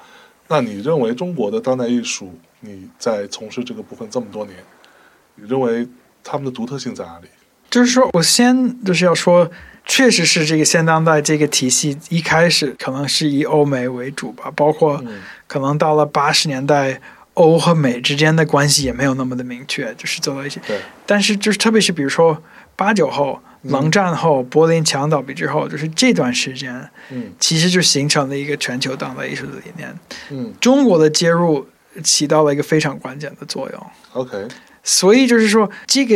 [0.49, 4.57] 那你认为中国的当代艺术，你在从事这个部分这么多年，
[5.35, 5.87] 你认为
[6.23, 7.27] 他们的独特性在哪里？
[7.69, 9.49] 就是说我先就是要说，
[9.85, 16.99] 确实是这个现当代这个体系一开始可能是以欧美为主吧，包括嗯可能到了八十年代，
[17.35, 20.59] 欧和美之间的关系也没有那么的明确，就是走到一起。
[20.65, 22.41] 对，但是就是特别是比如说
[22.75, 27.31] 八九后、嗯冷战后、柏林墙倒闭之后，就是这段时间，嗯。
[27.39, 29.93] 其实就形成了一个全球当代艺术的理念。
[30.29, 30.53] 嗯。
[30.61, 31.67] 中国的介入
[32.03, 33.87] 起到了一个非常关键的作用。
[34.13, 34.47] ，OK，
[34.83, 36.15] 所以就是说，这个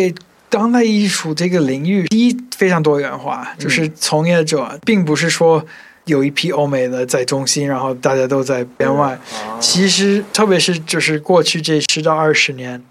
[0.49, 5.65] 当代艺术这个领域，第一非常多元化，就是从业者并不是说
[6.05, 9.13] 有一批欧美的在中心，然后大家都在边外。
[9.13, 12.81] 啊，其实，特别是就是过去这十到二十年，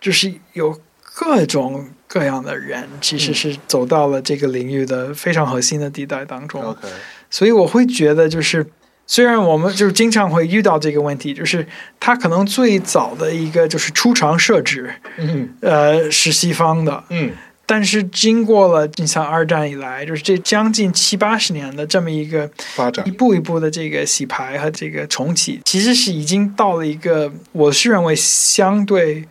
[0.00, 0.78] 就是有
[1.20, 6.62] 各种各样的人，其实是走到了这个领域的非常核心的地带当中。
[6.62, 6.86] OK，
[7.28, 8.64] 所以我会觉得，就是
[9.04, 11.66] 虽然我们就是经常会遇到这个问题，就是
[11.98, 15.52] 他可能最早的一个就是出厂设置，嗯。
[15.60, 17.32] 呃，是西方的，嗯。
[17.66, 23.06] 但是经过了你像二战以来，就是这将近七八十年的这么一个发展。
[23.06, 29.26] 一，步一步的这个洗牌和这个重启，其实是已经到了一个我是认为相对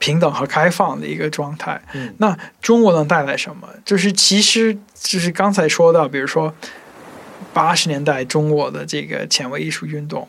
[0.00, 1.80] 平等和开放的一个状态。
[1.92, 3.68] 嗯那中国能带来什么？
[3.84, 6.52] 就是其实就是刚才说到，比如说
[7.52, 10.26] 八十年代中国的这个前卫艺术运动，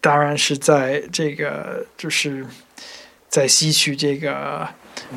[0.00, 2.46] 当然是在这个就是
[3.28, 4.66] 在吸取这个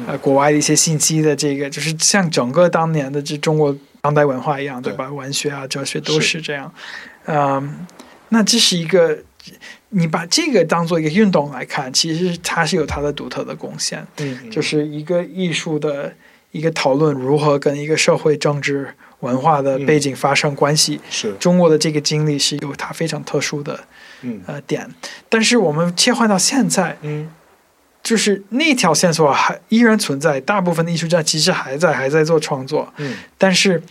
[0.08, 5.10] 呃国外的一些信息的这个，就是像整个当年的这中国当代文化一样，对吧？
[5.12, 6.74] 文学啊、哲学都是这样。
[7.26, 7.86] 嗯，
[8.30, 9.20] 那这是一个。
[9.98, 14.06] 你把这个当做一个运动来看，其实它是有它的独特的贡献。
[14.18, 16.14] 嗯，就是一个艺术的
[16.52, 21.00] 一个讨论如何跟一个社会政治文化的背景发生关系。
[21.10, 23.80] 是，中国的这个经历是有它非常特殊的
[24.22, 24.86] 嗯呃点，
[25.30, 27.32] 但是我们切换到现在，嗯
[28.04, 33.82] 就是那条线索还依然存在，大部分的艺术家其实还在还在做创作，嗯但是。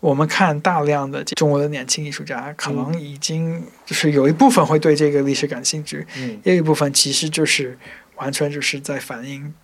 [0.00, 6.38] 我们看大量的中国的年轻艺术家，可能已经就是有一部分会对这个历史感兴趣，嗯。
[6.44, 7.78] 也有一部分其实就是
[8.16, 9.54] 完全就是在反映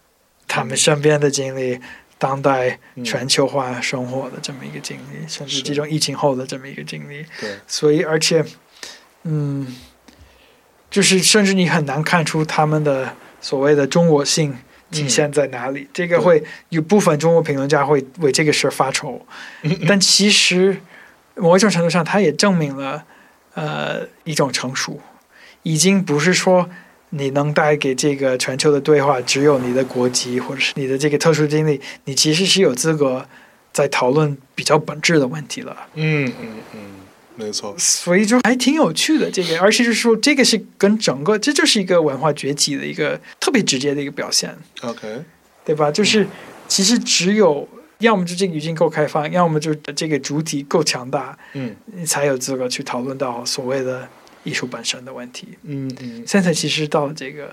[0.49, 1.78] 他们身边的经历，
[2.18, 7.24] 当代嗯全球化生活的这么一个经历，甚至是这种疫情后的这么一个经历。
[7.41, 8.45] 对，所以，而且，
[9.24, 9.76] 嗯，
[10.91, 14.57] 就是甚至你很难看出他们的所谓的中国性
[14.93, 15.88] 体现在哪里。
[15.93, 19.20] 这个会有部分中国评论家会为这个事儿发愁，
[19.88, 20.76] 但其实
[21.34, 23.03] 某一种程度上，它也证明了
[23.55, 25.01] 呃一种成熟，
[25.64, 26.70] 已经不是说。
[27.14, 33.28] 你能带给这个全球的对话，只有你的国籍或者是你的这个特殊经历，你其实是有资格
[33.70, 35.76] 在讨论比较本质的问题了。
[35.93, 36.80] 嗯嗯嗯，
[37.35, 45.22] 没错，所以就还挺有趣的这个，而且就是说，这个是跟整个，这就是一个文化崛起的一个特别直接的一个表现，OK，
[45.64, 45.91] 对吧？
[45.91, 46.26] 就是
[46.68, 47.68] 其实只有
[47.99, 51.74] 要么就这个语境够开放，要么就这个主体够强大，嗯。
[51.87, 54.09] 你才有资格去讨论到所谓的
[54.45, 55.49] 艺术本身的问题。
[55.62, 57.51] 嗯嗯，现在其实到了这个，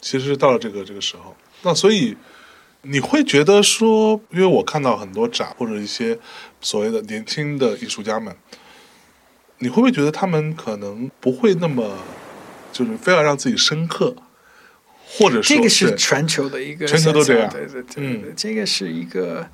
[0.00, 2.16] 其实到了这个这个时候，那所以
[2.82, 6.18] 你会觉得说，因为我看到很多展或者一些
[6.60, 8.34] 所谓的年轻的艺术家们，
[9.58, 11.98] 你会不会觉得他们可能不会那么
[12.72, 14.14] 就是非要让自己深刻，
[15.06, 19.48] 或者说这个是全球的一个全球都这样对对对对嗯，这个是一个。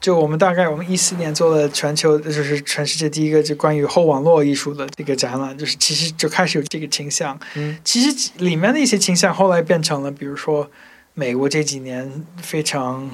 [0.00, 7.38] 就我们大概我们一四年做了全球，就是全世界第一个就关于后网络艺术的这个展览，就是其实就开始有这个倾向。
[7.54, 10.70] 嗯其实里面的一些倾向后来变成了，比如说
[11.14, 13.10] 美国这几年非常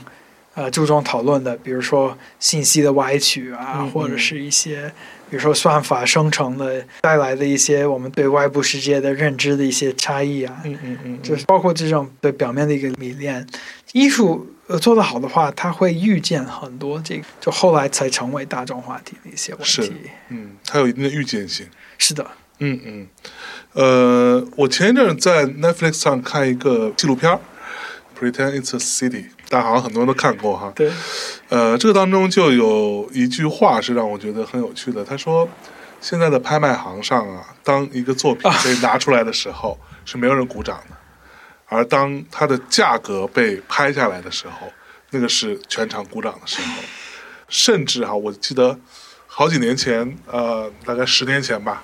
[0.55, 4.93] 呃注重讨论的，比如说信息的歪曲啊，嗯或者是一些
[5.31, 13.47] 比如说算法生成的带来的一些我们对外部世界的认知的一些差异啊，嗯嗯嗯，就是包括这种对表面的一个迷恋，
[13.93, 19.87] 艺术呃做得好的话，它会预见很多这个就后来才成为大众话题的一些问是。
[19.87, 19.93] 题。
[20.31, 21.67] 嗯，它有一定的预见性。
[21.97, 22.27] 是的，
[22.59, 23.07] 嗯嗯，
[23.75, 27.35] 呃，我前一阵在 Netflix 上看一个纪录片儿
[28.21, 30.71] 《Pretend It's a City》，大家好像很多人都看过哈。
[30.77, 30.93] 对，
[31.49, 35.49] 呃，这个当中就有一句话是让我觉得很有趣的，他说
[36.03, 40.95] ：“现在的拍卖行上啊，当一个作品被拿出来的时候，是没有人鼓掌的；
[41.67, 44.71] 而当它的价格被拍下来的时候，
[45.13, 46.83] 那个是全场鼓掌的时候。
[47.49, 48.79] 甚至哈，我记得
[49.27, 51.83] 好几年前，呃，大概十年前吧。”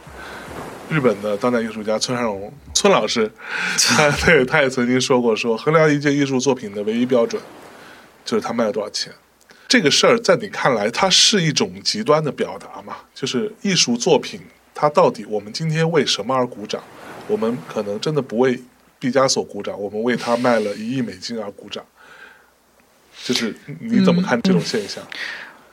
[0.89, 3.31] 日本的当代艺术家村上隆村老师，
[3.79, 7.41] 他 对他也曾经说过，说衡量一件艺术作品的唯一标准，
[8.25, 9.13] 就是他卖了多少钱。
[9.69, 12.99] 这个事儿在你看来，它是一种极端的表达嘛？
[13.13, 14.41] 就是艺术作品，
[14.73, 16.81] 它到底我们今天为什么而鼓掌？
[17.27, 18.63] 我们可能真的不为
[19.01, 21.85] 毕加索鼓掌，我们为他卖了一亿美金而鼓掌。
[23.25, 25.03] 就是你怎么看这种现象？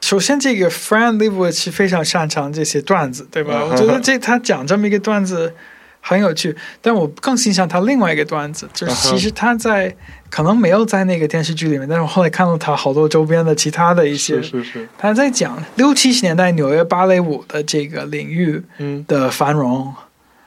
[0.04, 3.64] 首先，这个 Fran Lebowitz 非常擅长这些段子，对吧？
[3.64, 5.54] 我觉得这他讲这么一个段子
[6.02, 9.96] 很有趣，但我更欣赏他另外一个段子，就是其实他在
[10.30, 18.62] 可能没有在那个电视剧里面，但是我后来看到他好多周边的其他的一些，是是是，他在讲六七十年代纽约芭蕾舞的这个领域
[19.08, 19.94] 的繁荣，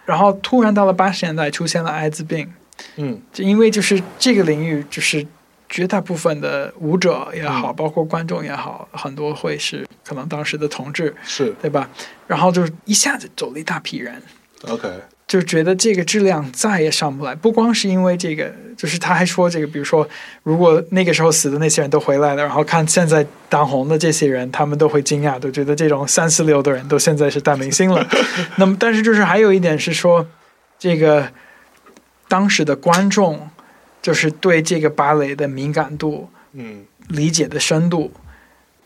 [0.05, 2.53] 然后突然到了八十年代出现了艾滋病，
[2.97, 5.27] 嗯，就因为就是这个领域就是。
[5.69, 11.91] 绝大部分的舞者也好，包括观众也好，很多会是可能当时的同志，是对吧？
[12.27, 14.23] 然后就是一下子走了一大批人
[14.69, 14.89] ，OK，
[15.27, 17.35] 就觉得这个质量再也上不来。
[17.35, 20.09] 不光是因为这个，就是他还说这个，比如说，
[20.45, 28.07] 如果那个时候死的那些人都回来了，然后看现在当红的这些人，他们都会惊讶，都觉得这种三四流的人都现在是大明星了。
[28.57, 30.27] 那么，但是就是还有一点是说，
[30.79, 31.33] 这个
[32.29, 33.51] 当时的观众。
[34.07, 38.13] 就是对这个芭蕾的敏感度，嗯，理解的深度，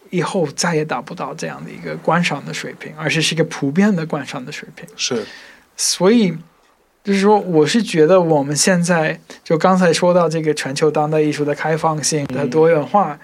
[0.09, 4.89] 以后再也达不到这样的一个观赏的水平，而且是一个普遍的观赏的水平。
[4.97, 5.23] 是，
[5.77, 6.35] 所以
[7.05, 13.19] 就是说，我是觉得我们现在就刚才说到这个全球当代艺术的开放性的多元化，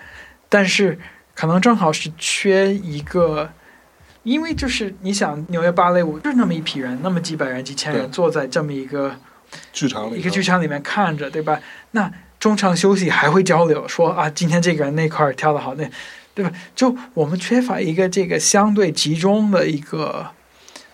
[0.50, 0.98] 但是
[1.34, 3.50] 可能正好是缺一个，
[4.22, 9.16] 因为就是你想纽约芭蕾舞就是那么一批人，那么几百人、几千人坐在这么一个。
[9.72, 11.60] 剧场里，一个剧场里面看着，对吧？
[11.92, 15.90] 那中场休息还会交流，说啊，今天这个人那块跳的好，那
[16.34, 16.52] 对吧？
[16.74, 20.26] 就我们缺乏一个这个相对集中的一个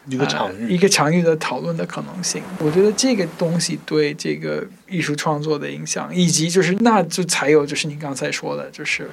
[0.06, 2.40] 一个场域，一个场域的讨论的可能性。
[2.60, 9.10] 我觉得这个东西对这个艺术创作的影响，以及就是那就才有就是你刚才说的，就是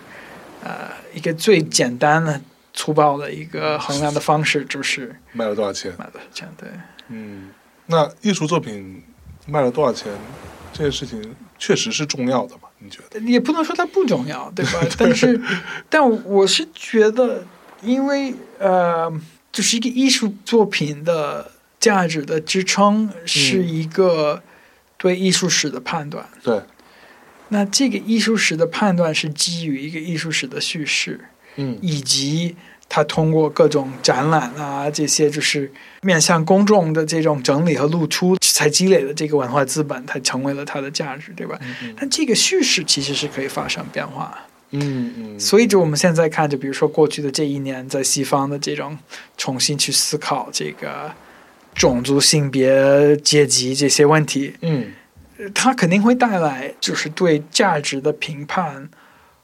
[0.63, 2.39] 呃一个最简单的
[2.75, 6.47] 粗暴的一个衡量的方式，就是卖了多少钱，卖多少钱？
[6.55, 6.69] 对，
[7.07, 7.49] 嗯，
[7.87, 9.03] 那艺术作品。
[9.49, 10.11] 卖了多少钱？
[10.71, 12.69] 这件事情确实是重要的嘛？
[12.77, 13.19] 你觉得？
[13.21, 14.79] 也不能说它不重要，对吧？
[14.97, 15.41] 但是，
[15.89, 17.43] 但我是觉得，
[17.81, 19.11] 因为呃，
[19.51, 24.41] 就是一个艺术作品的价值的支撑是一个
[24.97, 26.29] 对艺术史的判断。
[26.43, 26.61] 对。
[27.49, 31.19] 那这个艺术史的判断是基于一个艺术史的叙事，
[31.55, 32.55] 嗯，以及。
[32.89, 35.71] 他通过各种展览啊，这些就是
[36.01, 41.57] 面向公众的这种整理和露出，才积累了这个文化资本，才成为了它的价值，对吧？
[41.95, 44.37] 但这个叙事其实是可以发生变化。
[44.71, 45.39] 嗯嗯。
[45.39, 48.97] 所以，就我们现在看，就比如说过去的这一年，在西方的这种
[49.37, 51.11] 重新去思考这个
[51.75, 54.91] 种族、性别、阶级这些问题，嗯，
[55.53, 58.89] 它肯定会带来就是对价值的评判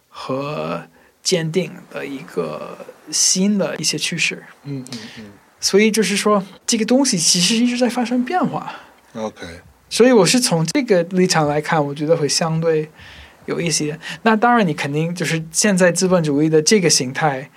[0.10, 0.84] 和
[1.26, 2.78] 坚定的一个。
[3.12, 5.26] 新的一些趋势，嗯嗯嗯，
[5.60, 8.74] 所以就是说，这个东西其实一直在发生变化。
[9.14, 9.46] OK，
[9.92, 12.89] 所以我是从这个立场来看，我觉得会相对
[13.46, 14.00] 有一些。
[14.24, 17.47] 那当然，你肯定就是现在资本主义的这个形态。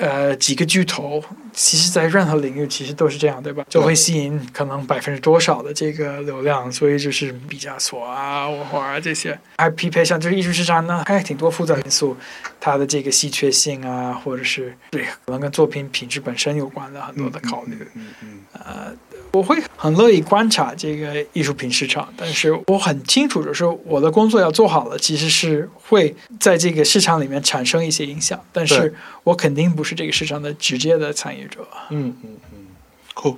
[0.00, 1.22] 呃，几个巨头，
[1.52, 3.62] 其实，在任何领域，其实都是这样，对吧？
[3.68, 12.16] 就会吸引可能百分之多少的这个流量，所以就是毕加索啊、沃霍尔这些，还匹配上就是艺术市场呢，还挺多复杂因素，
[12.58, 18.92] 它的这个稀缺性啊，或者是对可能跟作品品质本身有关的很多的考虑，嗯嗯，呃。
[19.32, 28.92] 我会很乐意观察这个艺术品市场，但是我很清楚，就是我的工作要做好了，其实是会在这个市场里面产生一些影响，但是
[29.22, 31.66] 我肯定不是这个市场的直接的参与者。
[31.90, 32.66] 嗯嗯嗯
[33.14, 33.36] ，cool，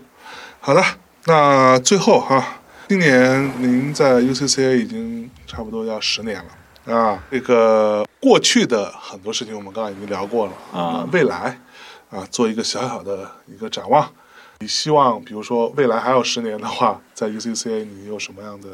[0.61, 0.83] 好的，
[1.27, 11.61] 那最后哈，今年您在 UCCA 已经差不多要十年了啊，这个过去的很多事情我们刚刚已经聊过了啊，未来
[12.11, 14.11] 啊，做一个小小的一个展望。
[14.63, 18.69] 你希望，比如说未来还有十年的话，在 UCCA 你有什么样的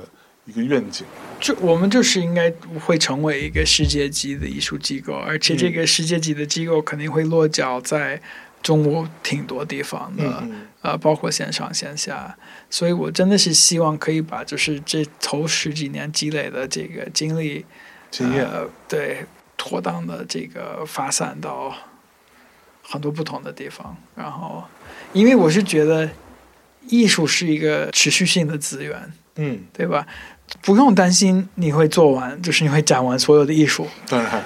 [0.44, 1.06] 一个愿景？
[1.40, 2.52] 就我们就是应该
[2.84, 8.20] 会成为一个世界级的艺术机构，而且这个世界级的机构肯定会落脚在
[8.62, 10.46] 中国挺多地方的，
[10.82, 12.36] 呃，包括线上线下。
[12.68, 17.64] 所以我真的是希望可以把就是这头十几年积累的这个经历、
[18.10, 18.46] 经验，
[18.86, 19.24] 对，
[19.56, 21.74] 妥当的这个发散到
[22.82, 23.96] 很多不同的地方。
[24.14, 24.64] 然后，
[25.12, 26.08] 因为我是觉得
[26.88, 30.06] 艺术是一个持续性的资源，嗯，对吧？
[30.62, 33.86] 不用担心你会做完，就是你会展完所有的艺术。
[34.08, 34.42] 当然，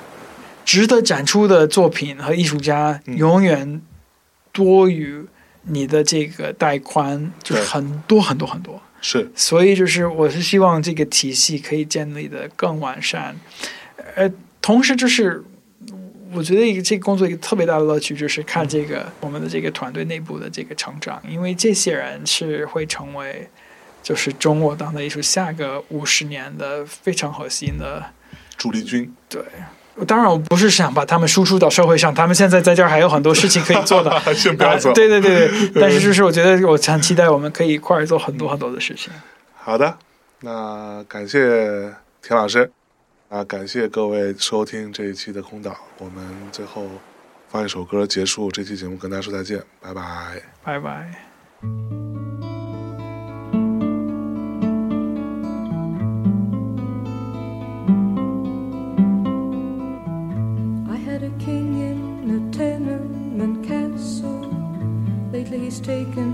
[0.65, 3.81] 值得展出的作品和艺术家嗯永远
[4.51, 5.25] 多于
[5.63, 8.81] 你的这个带宽，就是很多很多很多。
[9.01, 13.35] 是所以就是我是希望这个体系可以建立的更完善，
[14.15, 14.31] 呃，
[14.61, 15.43] 同时就是
[16.35, 23.49] 我觉得一个这个工作一个特别大的乐趣就是看这个我们的这个团队内部的这个成长，因为这些人是会成为
[24.03, 28.05] 就是中国当代艺术下个五十年的非常核心的
[28.57, 29.43] 主力军，对。
[30.07, 34.11] 当然，我不是想把他们输出到社会上，他们现在在这儿还有很多事情可以做的。
[34.35, 34.89] 先不要走。
[34.89, 39.13] 啊对对对对， 但是就是我觉得我很期待我们可以一块儿做很多很多的事情。
[39.55, 39.99] 好的，
[40.41, 41.93] 那感谢
[42.23, 42.73] 田老师，
[43.33, 45.75] 啊，感谢各位收听这一期的空岛。
[45.97, 46.23] 我们
[46.53, 46.87] 最后
[47.49, 50.43] 放一首歌结束这期节目，跟大家说再见，拜拜。
[50.63, 51.11] 拜拜。
[65.85, 66.32] I